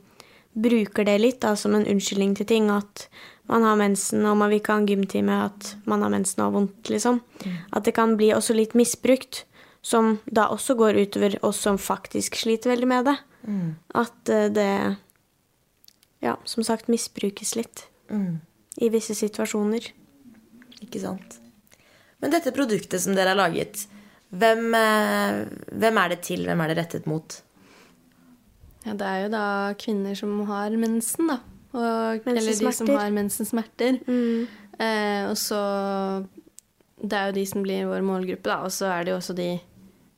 bruker 0.53 1.05
det 1.05 1.17
litt 1.19 1.41
da, 1.41 1.55
som 1.55 1.75
en 1.75 1.87
unnskyldning 1.87 2.35
til 2.37 2.47
ting. 2.49 2.69
At 2.73 3.07
man 3.49 3.63
har 3.65 3.75
mensen, 3.79 4.25
og 4.25 4.37
man 4.37 4.51
vil 4.51 4.61
ikke 4.61 4.75
ha 4.75 4.81
en 4.81 4.89
gymtime, 4.89 5.37
at 5.49 5.75
man 5.89 6.01
har 6.05 6.13
mensen 6.13 6.41
og 6.41 6.49
har 6.49 6.55
vondt, 6.57 6.89
liksom. 6.89 7.21
At 7.73 7.85
det 7.85 7.95
kan 7.97 8.17
bli 8.17 8.31
også 8.35 8.53
litt 8.57 8.75
misbrukt, 8.77 9.45
som 9.81 10.17
da 10.27 10.49
også 10.51 10.75
går 10.75 10.97
utover 10.99 11.37
oss 11.45 11.61
som 11.63 11.77
faktisk 11.79 12.35
sliter 12.35 12.73
veldig 12.73 12.87
med 12.87 13.05
det. 13.07 13.17
At 13.95 14.29
eh, 14.29 14.49
det 14.51 14.71
ja, 16.19 16.35
som 16.43 16.63
sagt 16.67 16.89
misbrukes 16.91 17.55
litt 17.55 17.85
i 18.77 18.89
visse 18.91 19.15
situasjoner. 19.15 19.85
Ikke 20.83 20.99
sant? 20.99 21.39
Men 22.19 22.33
dette 22.33 22.51
produktet 22.51 22.99
som 23.01 23.15
dere 23.15 23.31
har 23.31 23.39
laget, 23.39 23.85
hvem, 24.29 24.73
eh, 24.75 25.47
hvem 25.71 25.97
er 25.97 26.09
det 26.09 26.21
til? 26.27 26.43
Hvem 26.45 26.61
er 26.61 26.67
det 26.67 26.77
rettet 26.77 27.07
mot? 27.07 27.41
Ja, 28.85 28.95
det 28.95 29.07
er 29.07 29.23
jo 29.25 29.31
da 29.33 29.45
kvinner 29.79 30.15
som 30.15 30.37
har 30.47 30.75
mensen, 30.79 31.31
da. 31.31 31.39
Og, 31.69 32.27
eller 32.27 32.41
de 32.41 32.71
som 32.73 32.89
har 32.95 33.11
mensensmerter. 33.13 33.99
Eh, 34.79 35.23
og 35.29 35.35
så 35.37 35.59
Det 36.99 37.15
er 37.15 37.29
jo 37.29 37.35
de 37.35 37.45
som 37.45 37.63
blir 37.63 37.87
vår 37.87 38.03
målgruppe, 38.03 38.49
da. 38.49 38.61
Og 38.63 38.71
så 38.71 38.89
er 38.91 39.03
det 39.03 39.13
jo 39.13 39.19
også 39.19 39.35
de 39.37 39.51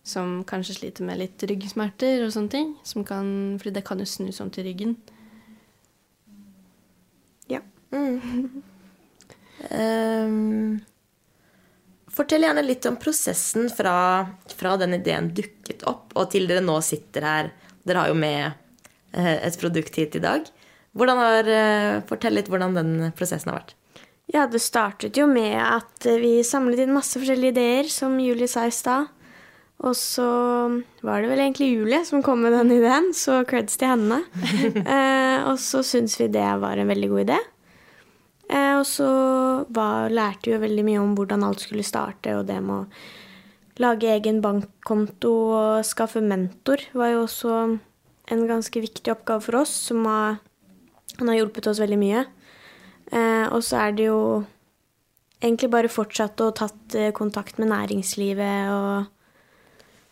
som 0.03 0.39
kanskje 0.49 0.79
sliter 0.79 1.05
med 1.05 1.19
litt 1.21 1.43
ryggsmerter 1.45 2.23
og 2.25 2.31
sånne 2.33 2.53
ting. 2.53 2.71
Som 2.83 3.05
kan, 3.05 3.57
fordi 3.61 3.75
det 3.75 3.85
kan 3.85 4.01
jo 4.01 4.07
snus 4.09 4.41
om 4.41 4.49
til 4.53 4.65
ryggen. 4.69 4.95
Ja. 7.51 7.61
Ehm, 9.69 10.79
fortell 12.09 12.47
gjerne 12.47 12.63
litt 12.65 12.85
om 12.89 12.97
prosessen 13.01 13.69
fra, 13.69 14.25
fra 14.57 14.77
den 14.81 14.97
ideen 14.97 15.29
dukket 15.37 15.85
opp, 15.89 16.15
og 16.17 16.31
til 16.33 16.49
dere 16.49 16.63
nå 16.65 16.79
sitter 16.85 17.27
her. 17.27 17.51
Dere 17.87 18.03
har 18.03 18.11
jo 18.11 18.17
med 18.17 18.51
eh, 19.13 19.37
et 19.37 19.59
produkt 19.61 19.95
hit 19.97 20.17
i 20.17 20.23
dag. 20.23 20.49
Hvordan 20.97 21.21
har, 21.21 21.47
eh, 21.47 22.01
fortell 22.09 22.35
litt 22.35 22.51
hvordan 22.51 22.75
den 22.75 22.91
prosessen 23.17 23.51
har 23.51 23.61
vært. 23.61 23.75
Ja, 24.31 24.45
det 24.47 24.61
startet 24.63 25.17
jo 25.19 25.25
med 25.27 25.57
at 25.59 26.05
eh, 26.07 26.19
vi 26.21 26.37
samlet 26.47 26.83
inn 26.83 26.93
masse 26.95 27.19
forskjellige 27.19 27.55
ideer, 27.55 27.89
som 27.91 28.19
Julie 28.19 28.47
sa 28.51 28.67
i 28.67 28.75
stad. 28.75 29.09
Og 29.81 29.95
så 29.97 30.27
var 31.01 31.23
det 31.23 31.31
vel 31.31 31.41
egentlig 31.41 31.71
Julie 31.71 32.03
som 32.05 32.21
kom 32.23 32.43
med 32.45 32.53
den 32.53 32.69
ideen, 32.75 33.09
så 33.17 33.41
creds 33.49 33.79
til 33.81 33.89
henne. 33.95 34.21
eh, 34.85 35.41
og 35.49 35.57
så 35.59 35.81
syntes 35.83 36.19
vi 36.21 36.29
det 36.31 36.51
var 36.61 36.77
en 36.77 36.91
veldig 36.91 37.09
god 37.11 37.23
idé. 37.25 37.39
Eh, 38.51 38.75
og 38.77 38.85
så 38.87 39.09
var, 39.73 40.11
lærte 40.13 40.47
vi 40.47 40.55
jo 40.55 40.61
veldig 40.61 40.85
mye 40.85 41.01
om 41.01 41.15
hvordan 41.17 41.47
alt 41.47 41.65
skulle 41.65 41.87
starte, 41.87 42.35
og 42.37 42.45
det 42.47 42.59
med 42.61 42.83
å 42.83 43.09
lage 43.79 44.09
egen 44.11 44.41
bankkonto 44.43 45.31
og 45.55 45.85
skaffe 45.87 46.21
mentor 46.23 46.83
var 46.97 47.13
jo 47.13 47.23
også 47.25 47.59
en 48.31 48.43
ganske 48.47 48.83
viktig 48.83 49.11
oppgave 49.13 49.43
for 49.45 49.61
oss, 49.61 49.73
som 49.89 50.05
har, 50.07 50.39
han 51.19 51.31
har 51.31 51.41
hjulpet 51.41 51.69
oss 51.71 51.81
veldig 51.83 51.99
mye. 51.99 52.25
Eh, 53.11 53.47
og 53.51 53.63
så 53.67 53.81
er 53.85 53.95
det 53.95 54.07
jo 54.07 54.19
egentlig 55.41 55.71
bare 55.73 55.91
fortsatt 55.91 56.43
og 56.45 56.55
tatt 56.59 56.95
eh, 56.95 57.11
kontakt 57.15 57.59
med 57.59 57.71
næringslivet 57.73 58.71
og 58.75 59.09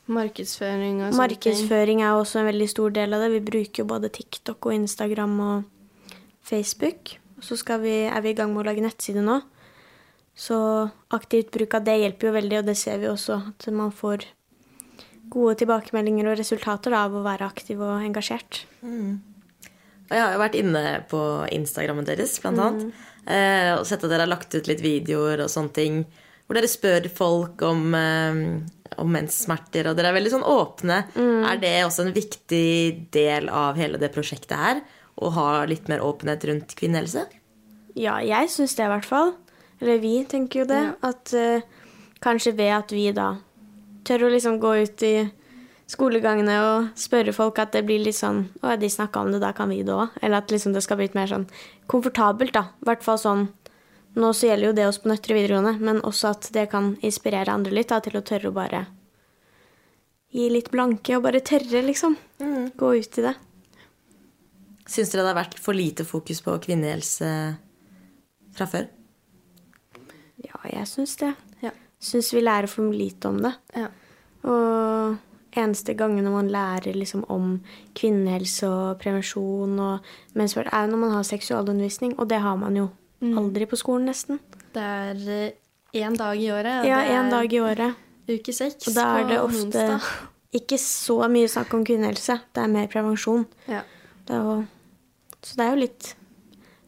Markedsføring 0.09 1.03
og 1.03 1.11
sånne. 1.11 1.21
Markedsføring 1.21 1.99
er 2.01 2.17
også 2.17 2.39
en 2.41 2.47
veldig 2.49 2.67
stor 2.71 2.93
del 2.95 3.13
av 3.13 3.21
det. 3.21 3.29
Vi 3.35 3.43
bruker 3.45 3.83
jo 3.83 3.89
både 3.91 4.09
TikTok 4.09 4.65
og 4.65 4.73
Instagram 4.73 5.35
og 5.45 5.99
Facebook. 6.41 7.13
Og 7.37 7.45
så 7.45 7.57
skal 7.59 7.83
vi, 7.83 7.93
er 8.09 8.23
vi 8.25 8.33
i 8.33 8.37
gang 8.37 8.49
med 8.49 8.63
å 8.63 8.67
lage 8.71 8.81
nettside 8.81 9.21
nå. 9.21 9.37
Så 10.39 10.57
aktivt 11.11 11.49
bruk 11.51 11.73
av 11.75 11.83
det 11.83 11.97
hjelper 11.99 12.29
jo 12.29 12.35
veldig, 12.37 12.59
og 12.61 12.67
det 12.69 12.77
ser 12.79 13.01
vi 13.01 13.09
også. 13.11 13.41
At 13.51 13.67
man 13.75 13.91
får 13.91 14.23
gode 15.29 15.57
tilbakemeldinger 15.59 16.29
og 16.31 16.37
resultater 16.39 16.95
da, 16.95 17.03
av 17.09 17.17
å 17.19 17.25
være 17.25 17.45
aktiv 17.49 17.81
og 17.83 17.99
engasjert. 18.05 18.61
Og 18.81 20.15
jeg 20.15 20.23
har 20.23 20.33
jo 20.33 20.41
vært 20.41 20.55
inne 20.57 20.83
på 21.11 21.19
Instagrammen 21.53 22.07
deres, 22.07 22.37
blant 22.41 22.57
annet. 22.63 22.93
eh, 23.27 23.75
Og 23.77 23.85
sett 23.85 24.01
at 24.03 24.09
dere 24.09 24.23
har 24.25 24.31
lagt 24.31 24.55
ut 24.55 24.67
litt 24.71 24.81
videoer 24.81 25.43
og 25.43 25.51
sånne 25.51 25.73
ting. 25.75 25.99
Hvor 26.47 26.57
dere 26.57 26.71
spør 26.71 27.09
folk 27.13 27.61
om, 27.61 27.93
eh, 27.93 28.39
om 28.97 29.11
menssmerter, 29.13 29.85
og 29.91 29.97
dere 29.99 30.09
er 30.09 30.17
veldig 30.17 30.31
sånn 30.33 30.47
åpne. 30.49 31.03
Er 31.45 31.57
det 31.61 31.75
også 31.85 32.07
en 32.07 32.13
viktig 32.15 33.11
del 33.11 33.49
av 33.49 33.75
hele 33.75 33.99
det 33.99 34.13
prosjektet 34.15 34.57
her? 34.57 34.81
Å 35.19 35.31
ha 35.35 35.65
litt 35.65 35.87
mer 35.89 35.99
åpenhet 35.99 36.47
rundt 36.47 36.73
kvinnehelse? 36.79 37.27
Ja, 37.93 38.17
jeg 38.23 38.47
syns 38.49 38.73
det 38.75 38.85
i 38.87 38.89
hvert 38.89 39.05
fall. 39.05 39.33
Eller 39.79 39.99
vi 40.03 40.13
tenker 40.27 40.63
jo 40.63 40.69
det. 40.69 40.79
Ja. 40.89 40.95
At 41.09 41.33
uh, 41.35 41.61
kanskje 42.23 42.55
ved 42.57 42.73
at 42.75 42.95
vi 42.95 43.09
da 43.15 43.33
tør 44.07 44.27
å 44.27 44.31
liksom 44.33 44.59
gå 44.61 44.73
ut 44.83 45.03
i 45.05 45.13
skolegangene 45.89 46.55
og 46.63 46.89
spørre 46.99 47.33
folk 47.33 47.59
at 47.61 47.73
det 47.73 47.83
blir 47.87 48.01
litt 48.03 48.17
sånn 48.17 48.43
Å, 48.61 48.75
de 48.77 48.89
snakka 48.89 49.23
om 49.23 49.31
det, 49.33 49.41
da 49.41 49.51
kan 49.57 49.71
vi 49.71 49.81
det 49.85 49.95
òg. 49.95 50.15
Eller 50.21 50.43
at 50.43 50.53
liksom 50.53 50.75
det 50.75 50.83
skal 50.85 50.99
bli 50.99 51.09
litt 51.09 51.17
mer 51.17 51.29
sånn 51.31 51.47
komfortabelt, 51.89 52.53
da. 52.55 52.69
I 52.81 52.91
hvert 52.91 53.05
fall 53.05 53.21
sånn 53.21 53.47
Nå 54.19 54.31
så 54.33 54.47
gjelder 54.49 54.71
jo 54.71 54.75
det 54.75 54.85
oss 54.89 54.97
på 55.03 55.09
Nøtterøy 55.11 55.37
videregående, 55.37 55.75
men 55.85 55.99
også 56.01 56.31
at 56.31 56.47
det 56.55 56.63
kan 56.71 56.95
inspirere 57.05 57.53
andre 57.53 57.75
litt 57.77 57.91
da, 57.91 57.99
til 58.01 58.17
å 58.17 58.23
tørre 58.25 58.49
å 58.49 58.55
bare 58.55 58.79
gi 60.33 60.47
litt 60.49 60.71
blanke 60.73 61.13
og 61.17 61.27
bare 61.27 61.43
tørre, 61.45 61.83
liksom. 61.85 62.17
Gå 62.77 62.89
ut 62.97 63.19
i 63.21 63.25
det. 63.27 63.35
Syns 64.89 65.13
dere 65.13 65.27
det 65.27 65.29
har 65.29 65.37
vært 65.37 65.59
for 65.61 65.77
lite 65.77 66.05
fokus 66.09 66.41
på 66.41 66.57
kvinnehelse 66.65 67.29
fra 68.57 68.67
før? 68.69 68.89
Jeg 70.73 70.87
syns 70.87 71.15
det. 71.21 71.33
Ja. 71.63 71.71
Syns 71.99 72.33
vi 72.33 72.41
lærer 72.43 72.67
for 72.71 72.93
lite 72.93 73.27
om 73.27 73.41
det. 73.43 73.53
Ja. 73.75 73.87
Og 74.47 75.17
eneste 75.57 75.95
gangene 75.97 76.31
man 76.31 76.49
lærer 76.51 76.95
liksom 76.95 77.25
om 77.29 77.59
kvinnehelse 77.97 78.67
og 78.69 78.99
prevensjon 79.01 79.79
og 79.81 80.05
mensverd, 80.37 80.69
er 80.71 80.87
når 80.87 81.01
man 81.01 81.15
har 81.17 81.23
seksualundervisning, 81.27 82.13
og 82.19 82.29
det 82.29 82.39
har 82.43 82.55
man 82.55 82.77
jo 82.77 82.89
aldri 83.21 83.65
på 83.67 83.75
skolen, 83.75 84.07
nesten. 84.07 84.39
Det 84.73 84.83
er 84.83 85.51
én 85.97 86.15
dag 86.15 86.37
i 86.39 86.51
året. 86.53 86.85
Ja, 86.87 87.01
én 87.17 87.31
dag 87.33 87.53
i 87.53 87.59
året. 87.59 87.95
Uke 88.29 88.53
seks 88.53 88.87
Og 88.87 88.93
da 88.93 89.07
er 89.17 89.27
det 89.27 89.39
ofte 89.41 89.65
onsdag. 89.65 90.05
ikke 90.53 90.77
så 90.77 91.17
mye 91.27 91.49
snakk 91.49 91.73
om 91.73 91.83
kvinnehelse. 91.85 92.39
Det 92.53 92.63
er 92.63 92.67
mer 92.71 92.87
prevensjon. 92.87 93.47
Ja. 93.67 93.81
Det 94.27 94.35
er 94.37 94.43
jo, 94.45 94.65
så 95.41 95.55
det 95.57 95.65
er 95.65 95.69
jo 95.73 95.81
litt 95.81 96.15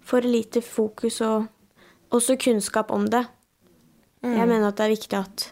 for 0.06 0.22
lite 0.22 0.62
fokus 0.62 1.20
og 1.26 1.48
også 2.12 2.38
kunnskap 2.38 2.92
om 2.92 3.08
det. 3.10 3.26
Jeg 4.22 4.48
mener 4.48 4.68
at 4.68 4.78
det 4.78 4.86
er 4.86 4.94
viktig 4.94 5.18
at 5.18 5.48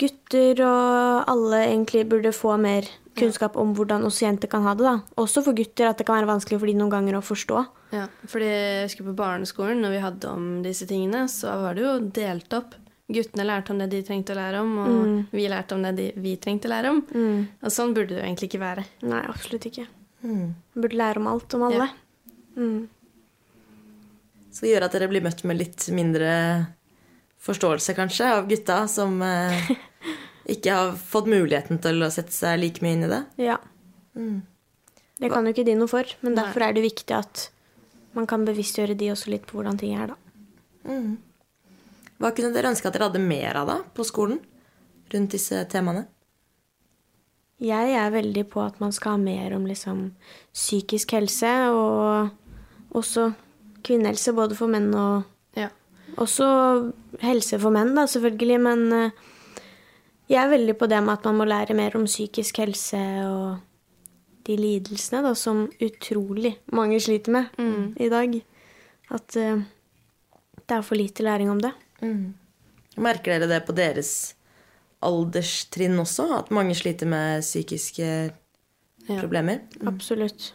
gutter 0.00 0.60
og 0.66 1.30
alle 1.30 1.60
egentlig 1.68 2.02
burde 2.10 2.32
få 2.34 2.56
mer 2.58 2.88
kunnskap 3.14 3.54
om 3.60 3.74
hvordan 3.78 4.02
også 4.08 4.24
jenter 4.26 4.50
kan 4.50 4.64
ha 4.66 4.72
det. 4.74 4.82
da. 4.82 4.94
Også 5.22 5.42
for 5.46 5.54
gutter, 5.54 5.86
at 5.86 5.98
det 6.00 6.06
kan 6.06 6.18
være 6.18 6.32
vanskelig 6.32 6.58
for 6.58 6.66
de 6.66 6.74
noen 6.74 6.90
ganger 6.90 7.18
å 7.18 7.22
forstå. 7.22 7.60
Ja, 7.94 8.08
fordi 8.26 8.48
jeg 8.50 8.88
husker 8.88 9.06
på 9.06 9.14
barneskolen, 9.20 9.82
når 9.84 9.94
vi 9.94 10.00
hadde 10.02 10.32
om 10.32 10.48
disse 10.64 10.88
tingene, 10.90 11.28
så 11.30 11.54
var 11.62 11.78
det 11.78 11.84
jo 11.86 11.92
delt 12.16 12.56
opp. 12.58 12.74
Guttene 13.14 13.44
lærte 13.46 13.70
om 13.70 13.78
det 13.78 13.90
de 13.92 14.00
trengte 14.02 14.32
å 14.34 14.38
lære 14.40 14.60
om, 14.64 14.72
og 14.80 15.34
vi 15.36 15.46
lærte 15.52 15.76
om 15.76 15.82
det 15.84 15.92
de, 15.98 16.06
vi 16.24 16.34
trengte 16.42 16.66
å 16.66 16.72
lære 16.72 16.90
om. 16.90 17.02
Og 17.62 17.70
sånn 17.70 17.94
burde 17.94 18.16
det 18.16 18.22
jo 18.22 18.26
egentlig 18.26 18.48
ikke 18.50 18.62
være. 18.64 18.86
Nei, 19.06 19.22
absolutt 19.30 19.68
ikke. 19.70 19.86
Mm. 20.24 20.54
burde 20.80 20.96
lære 20.96 21.20
om 21.20 21.26
alt 21.28 21.54
om 21.54 21.66
alle. 21.68 21.86
Så 24.54 24.64
det 24.64 24.70
gjør 24.72 24.86
at 24.86 24.94
dere 24.96 25.10
blir 25.12 25.22
møtt 25.22 25.44
med 25.44 25.58
litt 25.60 25.84
mindre 25.92 26.30
forståelse, 27.44 27.94
kanskje, 27.96 28.30
av 28.38 28.48
gutta 28.48 28.78
som 28.90 29.20
eh, 29.22 29.70
ikke 30.54 30.78
har 30.78 30.94
fått 30.98 31.28
muligheten 31.30 31.80
til 31.84 32.04
å 32.04 32.10
sette 32.12 32.34
seg 32.34 32.58
like 32.62 32.84
mye 32.84 32.96
inn 32.96 33.06
i 33.06 33.12
det. 33.12 33.22
Ja. 33.50 33.58
Det 34.14 35.30
kan 35.30 35.46
jo 35.46 35.54
ikke 35.54 35.66
de 35.66 35.76
noe 35.78 35.90
for, 35.90 36.08
men 36.24 36.36
derfor 36.38 36.66
er 36.66 36.74
det 36.76 36.84
viktig 36.84 37.14
at 37.16 37.48
man 38.14 38.26
kan 38.30 38.46
bevisstgjøre 38.46 38.96
de 38.98 39.10
også 39.12 39.32
litt 39.32 39.46
på 39.48 39.58
hvordan 39.58 39.78
ting 39.80 39.94
er, 39.98 40.14
da. 40.14 40.18
Hva 42.20 42.30
kunne 42.34 42.54
dere 42.54 42.70
ønske 42.70 42.88
at 42.88 42.94
dere 42.96 43.08
hadde 43.08 43.22
mer 43.22 43.58
av 43.58 43.70
da 43.70 43.78
på 43.96 44.06
skolen 44.06 44.38
rundt 45.12 45.34
disse 45.34 45.64
temaene? 45.70 46.06
Jeg 47.62 47.94
er 47.96 48.10
veldig 48.12 48.44
på 48.50 48.62
at 48.64 48.80
man 48.82 48.92
skal 48.94 49.14
ha 49.14 49.20
mer 49.20 49.54
om 49.56 49.66
liksom 49.66 50.08
psykisk 50.54 51.14
helse, 51.16 51.52
og 51.70 52.96
også 52.98 53.30
kvinnehelse, 53.86 54.34
både 54.34 54.58
for 54.58 54.70
menn 54.70 54.90
og. 54.94 55.30
Også 56.20 56.46
helse 57.24 57.58
for 57.58 57.74
menn, 57.74 57.94
da, 57.96 58.06
selvfølgelig, 58.10 58.58
men 58.62 58.84
eh, 58.92 59.10
jeg 60.30 60.40
er 60.44 60.52
veldig 60.52 60.76
på 60.80 60.88
det 60.90 61.00
med 61.04 61.16
at 61.18 61.24
man 61.28 61.40
må 61.40 61.46
lære 61.48 61.76
mer 61.76 61.96
om 61.98 62.06
psykisk 62.08 62.60
helse 62.62 63.00
og 63.28 63.58
de 64.46 64.56
lidelsene 64.60 65.22
da, 65.24 65.32
som 65.36 65.66
utrolig 65.82 66.54
mange 66.72 67.00
sliter 67.00 67.32
med 67.32 67.96
i 68.00 68.08
dag. 68.12 68.38
At 69.10 69.36
uh, 69.40 69.62
det 70.64 70.76
er 70.76 70.84
for 70.84 70.96
lite 71.00 71.24
læring 71.24 71.50
om 71.52 71.60
det. 71.60 71.72
Merker 72.96 73.38
dere 73.38 73.48
det 73.48 73.62
på 73.66 73.72
deres 73.76 74.34
alderstrinn 75.04 75.96
også? 76.00 76.28
At 76.38 76.52
mange 76.52 76.76
sliter 76.76 77.08
med 77.08 77.44
psykiske 77.44 78.08
Ja. 79.08 79.20
problemer. 79.20 79.58
Absolutt. 79.86 80.54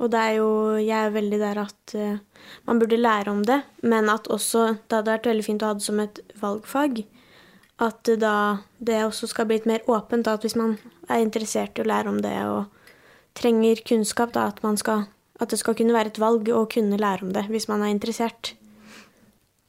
Og 0.00 0.08
det 0.12 0.20
er 0.20 0.34
jo 0.38 0.50
Jeg 0.80 0.96
er 0.96 1.12
veldig 1.14 1.38
der 1.42 1.58
at 1.60 1.94
uh, 1.94 2.18
man 2.66 2.78
burde 2.80 2.96
lære 2.96 3.30
om 3.30 3.42
det, 3.44 3.60
men 3.82 4.08
at 4.08 4.28
også 4.32 4.76
Det 4.88 4.96
hadde 4.96 5.12
vært 5.12 5.28
veldig 5.28 5.44
fint 5.44 5.62
å 5.62 5.70
ha 5.70 5.76
det 5.76 5.84
som 5.84 6.00
et 6.00 6.20
valgfag. 6.40 7.02
At 7.80 8.02
det 8.08 8.18
da 8.20 8.34
det 8.80 9.02
også 9.04 9.28
skal 9.28 9.46
bli 9.48 9.58
litt 9.58 9.68
mer 9.68 9.84
åpent. 9.88 10.24
Da, 10.24 10.34
at 10.36 10.44
hvis 10.44 10.56
man 10.56 10.78
er 11.08 11.22
interessert 11.24 11.78
i 11.78 11.84
å 11.84 11.88
lære 11.88 12.08
om 12.12 12.20
det 12.24 12.34
og 12.48 12.64
trenger 13.36 13.80
kunnskap, 13.86 14.32
da 14.36 14.48
at 14.50 14.62
man 14.62 14.76
skal 14.80 15.06
At 15.40 15.48
det 15.48 15.58
skal 15.58 15.72
kunne 15.74 15.94
være 15.96 16.10
et 16.12 16.18
valg 16.20 16.48
å 16.52 16.66
kunne 16.68 16.98
lære 17.00 17.24
om 17.24 17.30
det 17.32 17.46
hvis 17.48 17.68
man 17.68 17.80
er 17.82 17.94
interessert. 17.94 18.54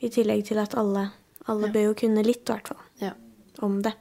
I 0.02 0.10
tillegg 0.10 0.46
til 0.50 0.60
at 0.60 0.76
alle 0.76 1.12
Alle 1.48 1.70
bør 1.72 1.92
jo 1.92 1.94
kunne 1.98 2.24
litt, 2.24 2.44
i 2.48 2.52
hvert 2.54 2.68
fall, 2.68 2.84
Ja. 3.02 3.14
om 3.60 3.82
det. 3.82 3.94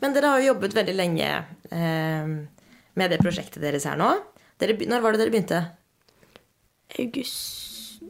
Men 0.00 0.12
dere 0.12 0.26
har 0.26 0.40
jo 0.40 0.52
jobbet 0.52 0.74
veldig 0.76 0.94
lenge 0.94 1.28
eh, 1.72 2.34
med 2.96 3.12
det 3.12 3.20
prosjektet 3.22 3.62
deres 3.62 3.84
her 3.88 3.96
nå. 4.00 4.10
Dere, 4.60 4.76
når 4.88 5.02
var 5.04 5.12
det 5.16 5.20
dere 5.24 5.34
begynte? 5.34 5.62
August 6.98 8.02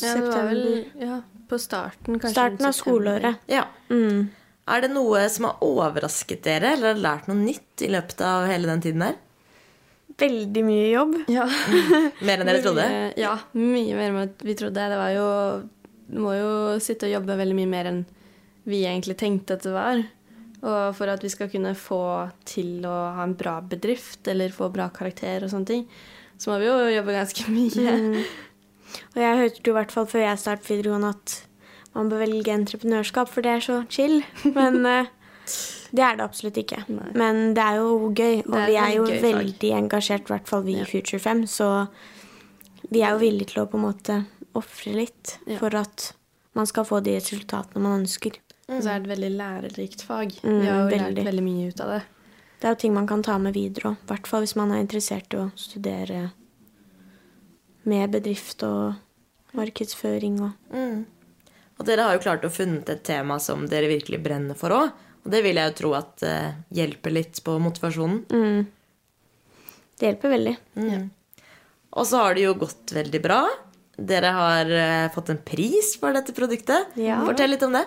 Ja, 0.00 0.14
det 0.16 0.20
var 0.30 0.44
vel 0.48 0.60
September. 0.62 1.06
ja, 1.06 1.16
på 1.50 1.58
starten, 1.60 2.14
kanskje. 2.20 2.30
Starten 2.32 2.66
av 2.68 2.72
skoleåret. 2.76 3.40
Ja. 3.50 3.64
Mm. 3.90 4.28
Er 4.70 4.84
det 4.84 4.90
noe 4.94 5.24
som 5.32 5.48
har 5.48 5.58
overrasket 5.66 6.44
dere, 6.46 6.74
eller 6.76 6.94
har 6.94 7.02
lært 7.02 7.26
noe 7.28 7.36
nytt 7.40 7.82
i 7.84 7.88
løpet 7.90 8.20
av 8.24 8.46
hele 8.48 8.70
den 8.70 8.80
tiden 8.84 9.02
her? 9.04 9.18
Veldig 10.20 10.62
mye 10.66 10.86
jobb. 10.92 11.16
Ja. 11.32 11.46
Mer 12.26 12.40
enn 12.42 12.48
dere 12.50 12.62
trodde? 12.64 12.86
Ja, 13.18 13.34
mye 13.56 13.98
mer 13.98 14.08
enn 14.14 14.32
vi 14.46 14.56
trodde. 14.58 14.86
Det 14.92 14.98
var 15.00 15.12
jo 15.16 15.28
Du 16.10 16.18
må 16.24 16.32
jo 16.34 16.50
sitte 16.82 17.06
og 17.06 17.12
jobbe 17.14 17.36
veldig 17.38 17.54
mye 17.60 17.70
mer 17.70 17.86
enn 17.92 18.00
vi 18.70 18.80
egentlig 18.84 19.14
tenkte 19.20 19.54
at 19.56 19.62
det 19.66 19.72
var. 19.74 20.00
Og 20.60 20.94
for 20.96 21.08
at 21.08 21.22
vi 21.24 21.30
skal 21.32 21.48
kunne 21.48 21.72
få 21.78 22.00
til 22.44 22.82
å 22.84 22.96
ha 23.16 23.22
en 23.24 23.34
bra 23.38 23.58
bedrift 23.64 24.28
eller 24.28 24.52
få 24.52 24.68
bra 24.72 24.90
karakter 24.92 25.46
og 25.46 25.52
sånne 25.54 25.66
ting, 25.70 25.86
så 26.36 26.50
må 26.52 26.58
vi 26.60 26.66
jo 26.68 26.74
jobbe 26.98 27.14
ganske 27.16 27.46
mye. 27.56 27.94
Og 29.14 29.22
jeg 29.22 29.38
hørte 29.38 29.62
jo 29.64 29.72
i 29.72 29.78
hvert 29.78 29.94
fall 29.94 30.06
før 30.10 30.26
jeg 30.26 30.42
startet 30.42 30.68
videregående 30.72 31.14
at 31.14 31.36
man 31.94 32.10
bør 32.12 32.20
velge 32.26 32.52
entreprenørskap, 32.54 33.30
for 33.32 33.42
det 33.42 33.50
er 33.56 33.64
så 33.64 33.78
chill. 33.90 34.20
Men 34.54 34.84
eh, 34.90 35.08
det 35.96 36.04
er 36.06 36.18
det 36.20 36.26
absolutt 36.26 36.60
ikke. 36.60 36.84
Men 37.18 37.54
det 37.56 37.64
er 37.64 37.80
jo 37.80 38.10
gøy, 38.12 38.36
og 38.44 38.58
er 38.60 38.66
vi 38.68 38.76
er 38.78 38.92
jo 38.98 39.06
veldig 39.08 39.56
fag. 39.72 39.78
engasjert, 39.80 40.28
i 40.28 40.34
hvert 40.34 40.50
fall 40.52 40.62
vi 40.68 40.76
Ja. 40.76 40.84
i 40.84 40.90
Future 40.92 41.18
5, 41.24 41.46
så 41.50 41.70
vi 42.90 43.00
er 43.02 43.14
jo 43.16 43.22
villige 43.24 43.54
til 43.54 43.64
å 43.64 43.68
på 43.70 43.78
en 43.80 43.86
måte 43.88 44.20
ofre 44.58 44.92
litt 44.94 45.38
Ja. 45.48 45.56
for 45.58 45.74
at 45.80 46.12
man 46.54 46.66
skal 46.66 46.84
få 46.84 47.00
de 47.02 47.16
resultatene 47.16 47.82
man 47.82 48.02
ønsker. 48.04 48.38
Og 48.70 48.82
så 48.84 48.92
er 48.92 49.00
det 49.00 49.08
et 49.08 49.12
veldig 49.16 49.30
lærerikt 49.34 50.02
fag. 50.06 50.34
Mm, 50.44 50.56
vi 50.60 50.66
har 50.70 50.78
jo 50.78 50.88
veldig. 50.88 51.14
lært 51.16 51.30
veldig 51.30 51.44
mye 51.46 51.68
ut 51.70 51.80
av 51.84 51.94
det. 51.96 52.00
Det 52.60 52.68
er 52.68 52.74
jo 52.74 52.80
ting 52.82 52.94
man 52.94 53.08
kan 53.08 53.22
ta 53.24 53.38
med 53.40 53.56
videre 53.56 53.92
òg, 53.92 54.02
i 54.04 54.10
hvert 54.10 54.28
fall 54.28 54.44
hvis 54.44 54.56
man 54.58 54.72
er 54.74 54.82
interessert 54.84 55.32
i 55.34 55.40
å 55.40 55.46
studere 55.58 56.26
med 57.88 58.12
bedrift 58.12 58.62
og 58.66 59.56
markedsføring 59.56 60.42
og 60.44 60.52
Mm. 60.70 61.06
Og 61.80 61.86
dere 61.88 62.04
har 62.04 62.12
jo 62.12 62.20
klart 62.20 62.44
å 62.44 62.52
funnet 62.52 62.88
et 62.92 63.02
tema 63.02 63.38
som 63.40 63.64
dere 63.66 63.88
virkelig 63.88 64.20
brenner 64.20 64.54
for 64.54 64.68
òg. 64.68 64.90
Og 65.24 65.32
det 65.32 65.40
vil 65.42 65.56
jeg 65.56 65.70
jo 65.70 65.76
tro 65.78 65.94
at 65.96 66.22
uh, 66.28 66.52
hjelper 66.76 67.10
litt 67.10 67.40
på 67.44 67.56
motivasjonen. 67.58 68.26
mm. 68.28 68.66
Det 70.00 70.08
hjelper 70.08 70.32
veldig. 70.32 70.54
Og 71.92 72.06
så 72.08 72.20
har 72.22 72.34
det 72.36 72.44
jo 72.44 72.54
gått 72.56 72.92
veldig 72.96 73.20
bra. 73.20 73.40
Dere 73.96 74.30
har 74.36 74.70
uh, 74.72 75.08
fått 75.12 75.32
en 75.32 75.40
pris 75.44 75.94
for 76.00 76.12
dette 76.12 76.32
produktet. 76.36 76.94
Ja. 77.00 77.18
Fortell 77.24 77.52
litt 77.52 77.64
om 77.64 77.72
det. 77.76 77.86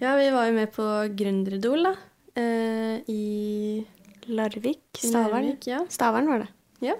Ja, 0.00 0.14
vi 0.16 0.28
var 0.30 0.46
jo 0.46 0.54
med 0.54 0.70
på 0.74 0.84
Gründeridol, 1.18 1.88
da. 1.88 1.94
eh, 2.38 3.00
I 3.10 3.86
Larvik? 4.28 4.84
Stavern? 4.94 5.32
Larvik, 5.48 5.66
ja. 5.66 5.80
Stavern 5.90 6.28
var 6.30 6.44
det. 6.44 6.48
ja. 6.90 6.96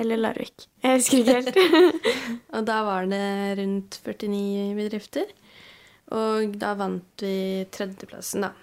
Eller 0.00 0.16
Larvik. 0.16 0.64
Jeg 0.82 0.96
husker 0.96 1.18
ikke 1.20 1.34
helt. 1.36 1.56
Og 2.56 2.62
da 2.64 2.78
var 2.86 3.04
det 3.10 3.58
rundt 3.58 3.98
49 4.06 4.72
bedrifter. 4.78 5.28
Og 6.16 6.54
da 6.58 6.70
vant 6.80 7.20
vi 7.22 7.66
tredjeplassen, 7.70 8.46
da. 8.46 8.54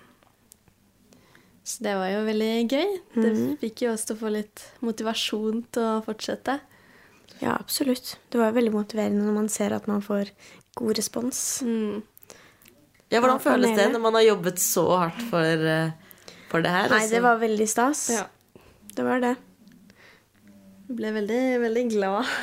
Så 1.70 1.86
det 1.86 1.94
var 2.00 2.10
jo 2.10 2.24
veldig 2.26 2.50
gøy. 2.74 2.96
Det 3.14 3.34
fikk 3.62 3.84
jo 3.86 3.92
oss 3.94 4.08
til 4.10 4.18
å 4.18 4.22
få 4.24 4.32
litt 4.34 4.64
motivasjon 4.82 5.62
til 5.70 5.86
å 5.86 6.02
fortsette. 6.08 6.58
ja, 7.44 7.54
absolutt. 7.54 8.16
Det 8.34 8.42
var 8.42 8.58
veldig 8.58 8.74
motiverende 8.74 9.22
når 9.30 9.38
man 9.38 9.50
ser 9.54 9.78
at 9.78 9.86
man 9.88 10.02
får 10.02 10.34
god 10.82 10.98
respons. 10.98 11.44
Mm. 11.62 12.02
Ja, 13.10 13.22
Hvordan 13.24 13.42
føles 13.42 13.74
det 13.78 13.88
når 13.94 14.02
man 14.04 14.18
har 14.20 14.28
jobbet 14.28 14.62
så 14.62 14.86
hardt 15.06 15.22
for, 15.32 15.70
eh, 15.74 16.18
for 16.52 16.66
det 16.66 16.74
her? 16.74 16.92
Nei, 16.92 17.00
altså? 17.04 17.16
det 17.16 17.24
var 17.26 17.40
veldig 17.42 17.70
stas. 17.70 18.04
Ja. 18.14 18.28
Det 18.96 19.06
var 19.06 19.24
det. 19.24 19.36
Jeg 20.90 20.98
ble 20.98 21.16
veldig, 21.18 21.42
veldig 21.66 21.88
glad. 21.96 22.30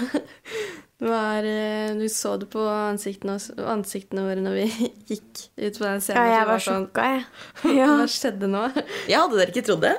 Det 0.97 1.11
var, 1.11 1.45
eh, 1.45 1.91
du 1.93 2.07
så 2.09 2.39
det 2.41 2.47
på 2.49 2.63
ansiktene, 2.65 3.35
ansiktene 3.69 4.23
våre 4.25 4.41
når 4.41 4.55
vi 4.57 4.89
gikk 5.11 5.43
ut 5.61 5.77
på 5.77 5.85
den 5.85 6.01
Ja, 6.01 6.23
jeg 6.25 6.47
var, 6.47 6.49
var 6.49 6.63
sånn, 6.65 6.87
jeg. 6.97 7.27
Ja. 7.83 7.89
Hva 8.01 8.07
skjedde 8.09 8.49
nå? 8.49 8.63
Ja, 9.05 9.27
Hadde 9.27 9.43
dere 9.43 9.53
ikke 9.53 9.67
trodd 9.67 9.85
det? 9.85 9.93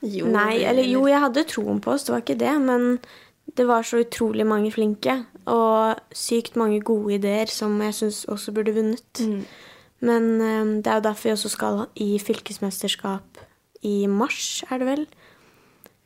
Jo, 0.00 0.30
Nei, 0.32 0.62
eller 0.64 0.88
jo, 0.88 1.02
jeg 1.10 1.20
hadde 1.20 1.44
troen 1.50 1.82
på 1.84 1.92
oss, 1.92 2.06
det 2.08 2.14
var 2.14 2.24
ikke 2.24 2.38
det, 2.40 2.54
men 2.64 2.88
det 3.60 3.66
var 3.68 3.84
så 3.84 4.00
utrolig 4.00 4.46
mange 4.48 4.72
flinke, 4.72 5.18
og 5.52 6.00
sykt 6.16 6.56
mange 6.56 6.80
gode 6.80 7.18
ideer 7.18 7.52
som 7.52 7.76
jeg 7.84 7.98
syns 8.00 8.22
også 8.32 8.56
burde 8.56 8.72
vunnet. 8.76 9.20
Mm. 9.20 9.42
Men 10.00 10.40
eh, 10.40 10.74
det 10.82 10.90
er 10.90 11.00
jo 11.00 11.06
derfor 11.08 11.28
vi 11.28 11.34
også 11.34 11.50
skal 11.52 11.84
i 11.98 12.10
fylkesmesterskap 12.22 13.40
i 13.86 14.06
mars, 14.10 14.64
er 14.70 14.82
det 14.82 14.88
vel? 14.88 15.06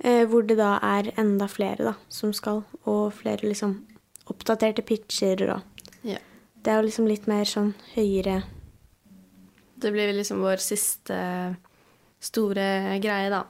Eh, 0.03 0.25
hvor 0.29 0.45
det 0.47 0.59
da 0.59 0.77
er 0.83 1.13
enda 1.21 1.47
flere 1.51 1.93
da, 1.93 1.95
som 2.13 2.33
skal, 2.37 2.65
og 2.85 3.13
flere 3.15 3.47
liksom 3.47 3.81
oppdaterte 4.33 4.85
pitcher 4.87 5.45
og 5.51 5.61
Ja. 6.03 6.19
Det 6.63 6.71
er 6.71 6.79
jo 6.79 6.87
liksom 6.87 7.07
litt 7.07 7.27
mer 7.27 7.45
sånn 7.45 7.73
høyere 7.97 8.45
Det 9.83 9.91
blir 9.91 10.13
liksom 10.15 10.43
vår 10.43 10.63
siste 10.63 11.17
store 12.23 12.99
greie, 13.03 13.31
da. 13.31 13.45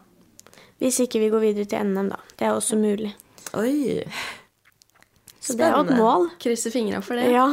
Hvis 0.81 1.00
ikke 1.05 1.20
vi 1.20 1.28
går 1.31 1.42
videre 1.44 1.68
til 1.68 1.85
NM, 1.87 2.09
da. 2.09 2.16
Det 2.38 2.46
er 2.46 2.57
også 2.57 2.78
mulig. 2.81 3.12
Oi. 3.55 4.02
Så 5.42 5.57
det 5.59 5.66
er 5.66 5.76
jo 5.76 5.83
et 5.85 5.96
mål. 5.98 6.31
Krysse 6.40 6.72
fingra 6.72 7.02
for 7.05 7.20
det. 7.20 7.28
Ja. 7.35 7.46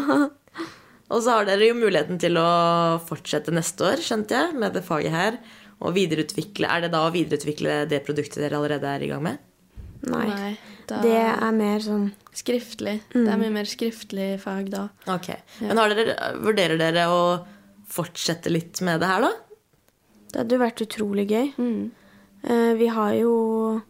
Og 1.09 1.23
så 1.25 1.33
har 1.39 1.47
dere 1.49 1.71
jo 1.71 1.77
muligheten 1.77 2.19
til 2.21 2.37
å 2.37 2.99
fortsette 3.07 3.53
neste 3.55 3.85
år, 3.87 4.01
skjønte 4.05 4.35
jeg, 4.37 4.57
med 4.61 4.75
det 4.77 4.83
faget 4.85 5.13
her. 5.13 5.39
Og 5.79 5.93
videreutvikle, 5.95 6.67
Er 6.69 6.81
det 6.85 6.91
da 6.91 7.05
å 7.07 7.13
videreutvikle 7.13 7.85
det 7.89 8.03
produktet 8.05 8.43
dere 8.43 8.59
allerede 8.59 8.85
er 8.85 9.05
i 9.05 9.07
gang 9.09 9.23
med? 9.23 9.39
Nei. 10.07 10.57
da, 10.87 11.01
Det 11.01 11.15
er 11.17 11.51
mer 11.55 11.79
sånn 11.83 12.11
skriftlig. 12.35 12.99
Det 13.11 13.27
er 13.27 13.39
mye 13.39 13.51
mer 13.51 13.67
skriftlig 13.67 14.39
fag 14.43 14.69
da. 14.71 14.87
Ok. 15.07 15.31
Men 15.61 15.77
har 15.81 15.95
dere, 15.95 16.15
vurderer 16.43 16.77
dere 16.79 17.07
å 17.11 17.21
fortsette 17.89 18.51
litt 18.53 18.81
med 18.85 19.01
det 19.01 19.09
her, 19.09 19.25
da? 19.25 19.31
Det 20.29 20.43
hadde 20.43 20.55
jo 20.55 20.61
vært 20.61 20.83
utrolig 20.85 21.25
gøy. 21.31 21.47
Mm. 21.57 21.91
Eh, 22.43 22.73
Vi 22.77 22.87
har 22.87 23.13
jo 23.17 23.81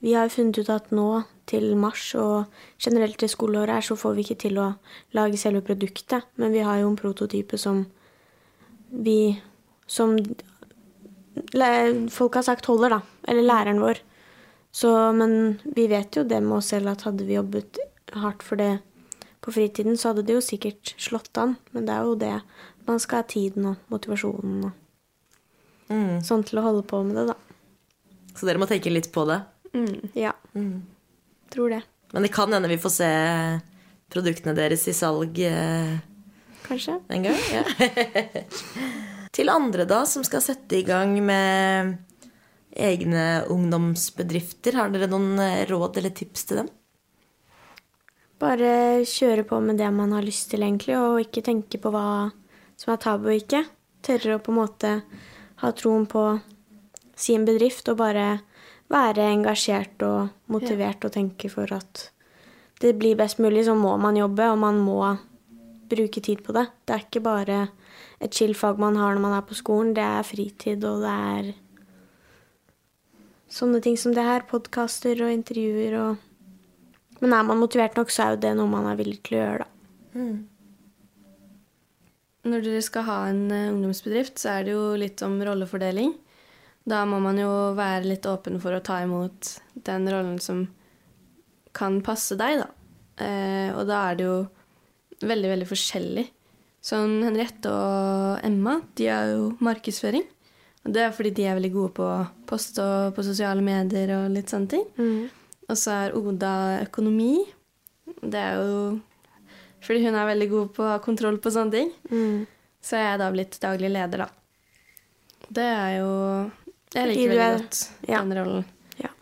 Vi 0.00 0.12
har 0.14 0.28
jo 0.28 0.36
funnet 0.36 0.58
ut 0.62 0.70
at 0.70 0.92
nå 0.94 1.24
til 1.48 1.72
mars 1.80 2.10
og 2.18 2.46
generelt 2.82 3.18
til 3.20 3.30
skoleåret 3.32 3.74
her, 3.78 3.84
så 3.86 3.96
får 3.98 4.14
vi 4.16 4.24
ikke 4.26 4.38
til 4.44 4.60
å 4.62 4.68
lage 5.16 5.40
selve 5.40 5.62
produktet. 5.66 6.26
Men 6.36 6.52
vi 6.54 6.62
har 6.66 6.80
jo 6.82 6.90
en 6.92 6.98
prototype 7.00 7.58
som 7.60 7.86
vi 8.92 9.38
Som 9.88 10.18
folk 12.12 12.34
har 12.36 12.42
sagt 12.44 12.66
holder, 12.68 12.90
da. 12.90 13.00
Eller 13.24 13.46
læreren 13.46 13.78
vår. 13.80 14.00
Så, 14.74 14.90
men 15.16 15.58
vi 15.64 15.86
vet 15.88 16.12
jo 16.18 16.24
det 16.28 16.42
med 16.44 16.58
oss 16.58 16.68
selv 16.74 16.90
at 16.92 17.06
hadde 17.06 17.24
vi 17.24 17.38
jobbet 17.38 17.78
hardt 18.12 18.42
for 18.44 18.60
det 18.60 18.80
på 19.40 19.54
fritiden, 19.54 19.96
så 19.96 20.10
hadde 20.10 20.26
det 20.28 20.34
jo 20.36 20.42
sikkert 20.44 20.92
slått 21.00 21.38
an. 21.40 21.56
Men 21.72 21.86
det 21.88 21.94
er 21.94 22.04
jo 22.04 22.18
det. 22.20 22.34
Man 22.88 23.00
skal 23.00 23.22
ha 23.22 23.28
tiden 23.30 23.70
og 23.72 23.76
motivasjonen 23.92 24.68
og 24.68 24.72
Mm. 25.88 26.20
sånn 26.20 26.44
til 26.44 26.58
å 26.60 26.62
holde 26.66 26.82
på 26.84 26.98
med 27.02 27.16
det, 27.16 27.26
da. 27.30 27.34
Så 28.36 28.44
dere 28.44 28.60
må 28.60 28.66
tenke 28.68 28.92
litt 28.92 29.08
på 29.10 29.24
det. 29.24 29.38
Ja. 30.14 30.34
Tror 31.52 31.70
det. 31.76 31.82
Men 32.12 32.24
det 32.24 32.32
kan 32.32 32.52
hende 32.52 32.70
vi 32.70 32.80
får 32.80 32.94
se 32.94 33.10
produktene 34.12 34.54
deres 34.56 34.86
i 34.88 34.94
salg 34.96 35.38
eh, 35.44 35.98
Kanskje. 36.66 36.98
en 37.08 37.28
gang. 37.28 37.40
Ja. 37.52 37.64
Til 39.36 39.52
andre, 39.52 39.84
da, 39.88 40.02
som 40.08 40.24
skal 40.26 40.42
sette 40.44 40.80
i 40.80 40.86
gang 40.86 41.14
med 41.24 41.96
egne 42.78 43.44
ungdomsbedrifter, 43.52 44.76
har 44.78 44.92
dere 44.92 45.08
noen 45.10 45.38
eh, 45.42 45.64
råd 45.68 46.00
eller 46.00 46.14
tips 46.16 46.48
til 46.48 46.62
dem? 46.62 46.68
Bare 48.38 49.02
kjøre 49.08 49.44
på 49.48 49.58
med 49.64 49.80
det 49.80 49.88
man 49.94 50.12
har 50.14 50.24
lyst 50.24 50.52
til, 50.52 50.62
egentlig, 50.62 50.94
og 50.98 51.20
ikke 51.24 51.42
tenke 51.44 51.80
på 51.82 51.92
hva 51.92 52.30
som 52.78 52.94
er 52.94 53.00
tabu 53.02 53.28
og 53.32 53.36
ikke. 53.40 53.64
Tørre 54.06 54.38
å 54.38 54.42
på 54.42 54.54
en 54.54 54.60
måte 54.60 54.92
ha 55.62 55.72
troen 55.74 56.06
på 56.06 56.24
sin 57.18 57.44
bedrift 57.48 57.88
og 57.90 57.98
bare 57.98 58.28
være 58.88 59.30
engasjert 59.34 60.02
og 60.06 60.28
motivert 60.52 61.04
og 61.04 61.12
tenke 61.12 61.50
for 61.52 61.70
at 61.76 62.08
det 62.80 62.94
blir 62.98 63.18
best 63.18 63.40
mulig, 63.42 63.64
så 63.66 63.74
må 63.74 63.96
man 63.98 64.16
jobbe, 64.16 64.50
og 64.52 64.58
man 64.62 64.78
må 64.78 65.00
bruke 65.90 66.22
tid 66.22 66.44
på 66.46 66.54
det. 66.54 66.68
Det 66.86 66.94
er 66.94 67.06
ikke 67.06 67.24
bare 67.24 67.62
et 68.22 68.34
chill 68.34 68.54
fag 68.54 68.78
man 68.78 68.96
har 68.98 69.14
når 69.14 69.24
man 69.24 69.34
er 69.38 69.46
på 69.46 69.56
skolen, 69.58 69.94
det 69.96 70.04
er 70.04 70.26
fritid, 70.26 70.84
og 70.86 71.02
det 71.02 71.14
er 71.14 71.50
sånne 73.50 73.80
ting 73.82 73.98
som 73.98 74.14
det 74.14 74.26
her. 74.26 74.46
Podkaster 74.48 75.18
og 75.24 75.34
intervjuer 75.34 75.98
og 76.04 76.24
Men 77.18 77.32
er 77.34 77.42
man 77.42 77.58
motivert 77.58 77.96
nok, 77.98 78.12
så 78.14 78.22
er 78.22 78.30
jo 78.30 78.42
det 78.44 78.50
noe 78.54 78.70
man 78.70 78.84
er 78.86 78.94
villig 78.94 79.16
til 79.26 79.34
å 79.34 79.38
gjøre, 79.40 79.64
da. 79.64 79.66
Når 82.46 82.60
dere 82.62 82.82
skal 82.86 83.02
ha 83.08 83.16
en 83.26 83.40
eh, 83.50 83.70
ungdomsbedrift, 83.72 84.38
så 84.38 84.52
er 84.52 84.68
det 84.68 84.76
jo 84.76 84.84
litt 84.94 85.24
om 85.26 85.34
rollefordeling. 85.42 86.12
Da 86.88 87.02
må 87.08 87.18
man 87.20 87.36
jo 87.40 87.50
være 87.76 88.06
litt 88.06 88.26
åpen 88.30 88.56
for 88.62 88.72
å 88.76 88.82
ta 88.84 89.02
imot 89.04 89.54
den 89.84 90.08
rollen 90.08 90.38
som 90.40 90.64
kan 91.76 92.00
passe 92.04 92.36
deg, 92.40 92.62
da. 92.62 92.68
Eh, 93.20 93.70
og 93.74 93.84
da 93.90 94.00
er 94.08 94.18
det 94.18 94.24
jo 94.24 94.36
veldig, 95.28 95.50
veldig 95.52 95.68
forskjellig. 95.68 96.24
Sånn 96.88 97.18
Henriette 97.26 97.70
og 97.74 98.44
Emma, 98.46 98.78
de 98.96 99.08
har 99.10 99.32
jo 99.34 99.50
markedsføring. 99.64 100.24
Og 100.86 100.94
det 100.94 101.02
er 101.04 101.12
fordi 101.12 101.34
de 101.36 101.44
er 101.50 101.58
veldig 101.58 101.72
gode 101.74 101.92
på 101.98 102.06
post 102.48 102.78
og 102.80 103.12
på 103.16 103.24
sosiale 103.26 103.60
medier 103.66 104.14
og 104.16 104.30
litt 104.32 104.48
sånne 104.48 104.70
ting. 104.72 104.86
Og 105.68 105.76
så 105.76 105.96
er 106.06 106.14
Oda 106.16 106.52
økonomi. 106.86 107.42
Det 108.22 108.40
er 108.40 108.62
jo 108.62 108.78
fordi 109.84 110.06
hun 110.06 110.16
er 110.18 110.30
veldig 110.30 110.48
god 110.50 110.70
på 110.74 110.82
å 110.86 110.92
ha 110.94 111.02
kontroll 111.04 111.36
på 111.42 111.52
sånne 111.52 111.74
ting. 111.74 111.90
Så 112.80 112.96
er 112.96 113.04
jeg 113.10 113.20
da 113.20 113.28
blitt 113.34 113.58
daglig 113.60 113.90
leder, 113.92 114.24
da. 114.24 114.30
Det 115.50 115.66
er 115.66 115.92
jo 115.98 116.08
Jeg 116.94 117.10
liker 117.10 117.34
veldig 117.34 117.58
godt 117.58 117.80
ja. 118.08 118.22
den 118.22 118.34
rollen. 118.38 118.64
Ja. 119.00 119.12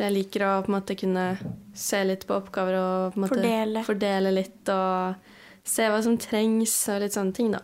Jeg 0.00 0.14
liker 0.16 0.44
å 0.46 0.50
på 0.64 0.72
en 0.72 0.76
måte 0.78 0.96
kunne 0.98 1.26
se 1.76 2.02
litt 2.04 2.26
på 2.26 2.36
oppgaver 2.36 2.78
og 2.80 3.14
på 3.14 3.20
en 3.20 3.24
måte 3.26 3.36
Fordele. 3.36 3.84
fordele 3.86 4.34
litt 4.34 4.72
og 4.72 5.32
se 5.66 5.86
hva 5.90 6.02
som 6.02 6.18
trengs 6.20 6.74
og 6.92 7.02
litt 7.04 7.16
sånne 7.16 7.36
ting, 7.36 7.54
da. 7.54 7.62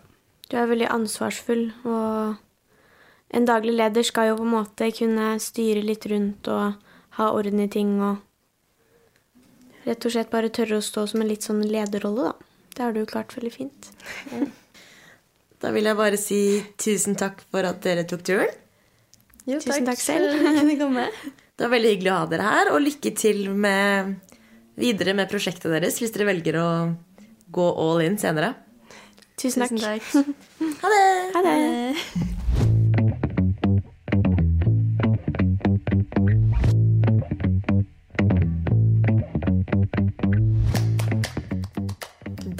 Du 0.50 0.58
er 0.60 0.68
veldig 0.68 0.90
ansvarsfull, 0.92 1.70
og 1.88 2.34
en 3.32 3.46
daglig 3.48 3.72
leder 3.78 4.04
skal 4.04 4.32
jo 4.32 4.40
på 4.42 4.46
en 4.46 4.56
måte 4.58 4.90
kunne 4.92 5.32
styre 5.40 5.84
litt 5.86 6.04
rundt 6.10 6.50
og 6.52 6.90
ha 7.16 7.28
orden 7.32 7.62
i 7.64 7.70
ting 7.72 7.94
og 8.02 8.20
rett 9.86 10.04
og 10.06 10.14
slett 10.14 10.32
bare 10.32 10.52
tørre 10.52 10.78
å 10.78 10.84
stå 10.84 11.06
som 11.10 11.22
en 11.22 11.30
litt 11.30 11.46
sånn 11.46 11.62
lederrolle, 11.66 12.30
da. 12.32 12.50
Det 12.72 12.84
har 12.84 12.94
du 12.96 13.04
klart 13.08 13.34
veldig 13.36 13.54
fint. 13.54 13.92
Da 15.62 15.70
vil 15.70 15.86
jeg 15.86 15.94
bare 15.94 16.18
si 16.18 16.36
tusen 16.74 17.14
takk 17.14 17.44
for 17.54 17.62
at 17.62 17.84
dere 17.84 18.02
tok 18.10 18.24
turen. 18.26 18.50
Jo, 19.48 19.58
Tusen 19.58 19.86
takk 19.88 19.98
selv. 20.02 20.36
kunne 20.42 20.76
komme. 20.78 21.06
Det 21.56 21.66
var 21.66 21.72
veldig 21.74 21.90
hyggelig 21.92 22.10
å 22.10 22.18
ha 22.22 22.26
dere 22.30 22.44
her, 22.48 22.70
og 22.72 22.82
lykke 22.82 23.10
til 23.18 23.44
med 23.52 24.14
videre 24.80 25.12
med 25.14 25.28
prosjektet 25.30 25.68
deres 25.70 25.98
hvis 26.00 26.14
dere 26.14 26.30
velger 26.30 26.56
å 26.58 26.68
gå 27.52 27.66
all 27.84 28.00
in 28.06 28.16
senere. 28.18 28.54
Tusen 29.38 29.66
takk. 29.66 29.76
Tusen 29.76 29.84
takk. 29.84 30.38
Ha 30.82 30.88
det! 30.88 31.06
Ha 31.34 31.40
det. 31.44 33.12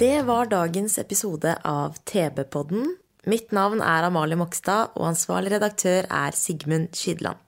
Det 0.03 0.21
var 0.27 0.45
dagens 0.51 0.97
episode 0.99 1.57
av 1.63 1.97
TV-podden. 2.05 2.95
Mitt 3.23 3.53
navn 3.55 3.79
er 3.79 4.03
Amalie 4.03 4.35
Mokstad, 4.35 4.91
og 4.99 5.07
ansvarlig 5.13 5.53
redaktør 5.53 6.03
er 6.11 6.35
Sigmund 6.35 6.91
Skydland. 6.97 7.39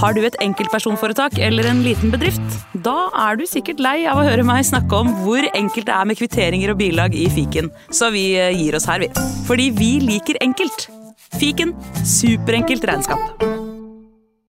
Har 0.00 0.14
du 0.16 0.22
et 0.24 0.36
enkeltpersonforetak 0.40 1.36
eller 1.42 1.68
en 1.68 1.82
liten 1.84 2.12
bedrift? 2.14 2.56
Da 2.86 3.10
er 3.26 3.36
du 3.36 3.44
sikkert 3.50 3.82
lei 3.84 4.06
av 4.08 4.22
å 4.22 4.24
høre 4.24 4.46
meg 4.46 4.64
snakke 4.64 5.02
om 5.02 5.12
hvor 5.26 5.44
enkelt 5.50 5.90
det 5.90 5.96
er 5.98 6.08
med 6.08 6.20
kvitteringer 6.20 6.72
og 6.72 6.80
bilag 6.80 7.18
i 7.18 7.26
fiken, 7.34 7.68
så 7.92 8.08
vi 8.14 8.30
eh, 8.40 8.54
gir 8.56 8.78
oss 8.78 8.88
her, 8.88 9.04
vi. 9.04 9.12
Fordi 9.50 9.68
vi 9.76 9.92
liker 10.06 10.40
enkelt. 10.40 10.88
Fiken 11.36 11.76
superenkelt 12.08 12.88
regnskap. 12.88 13.57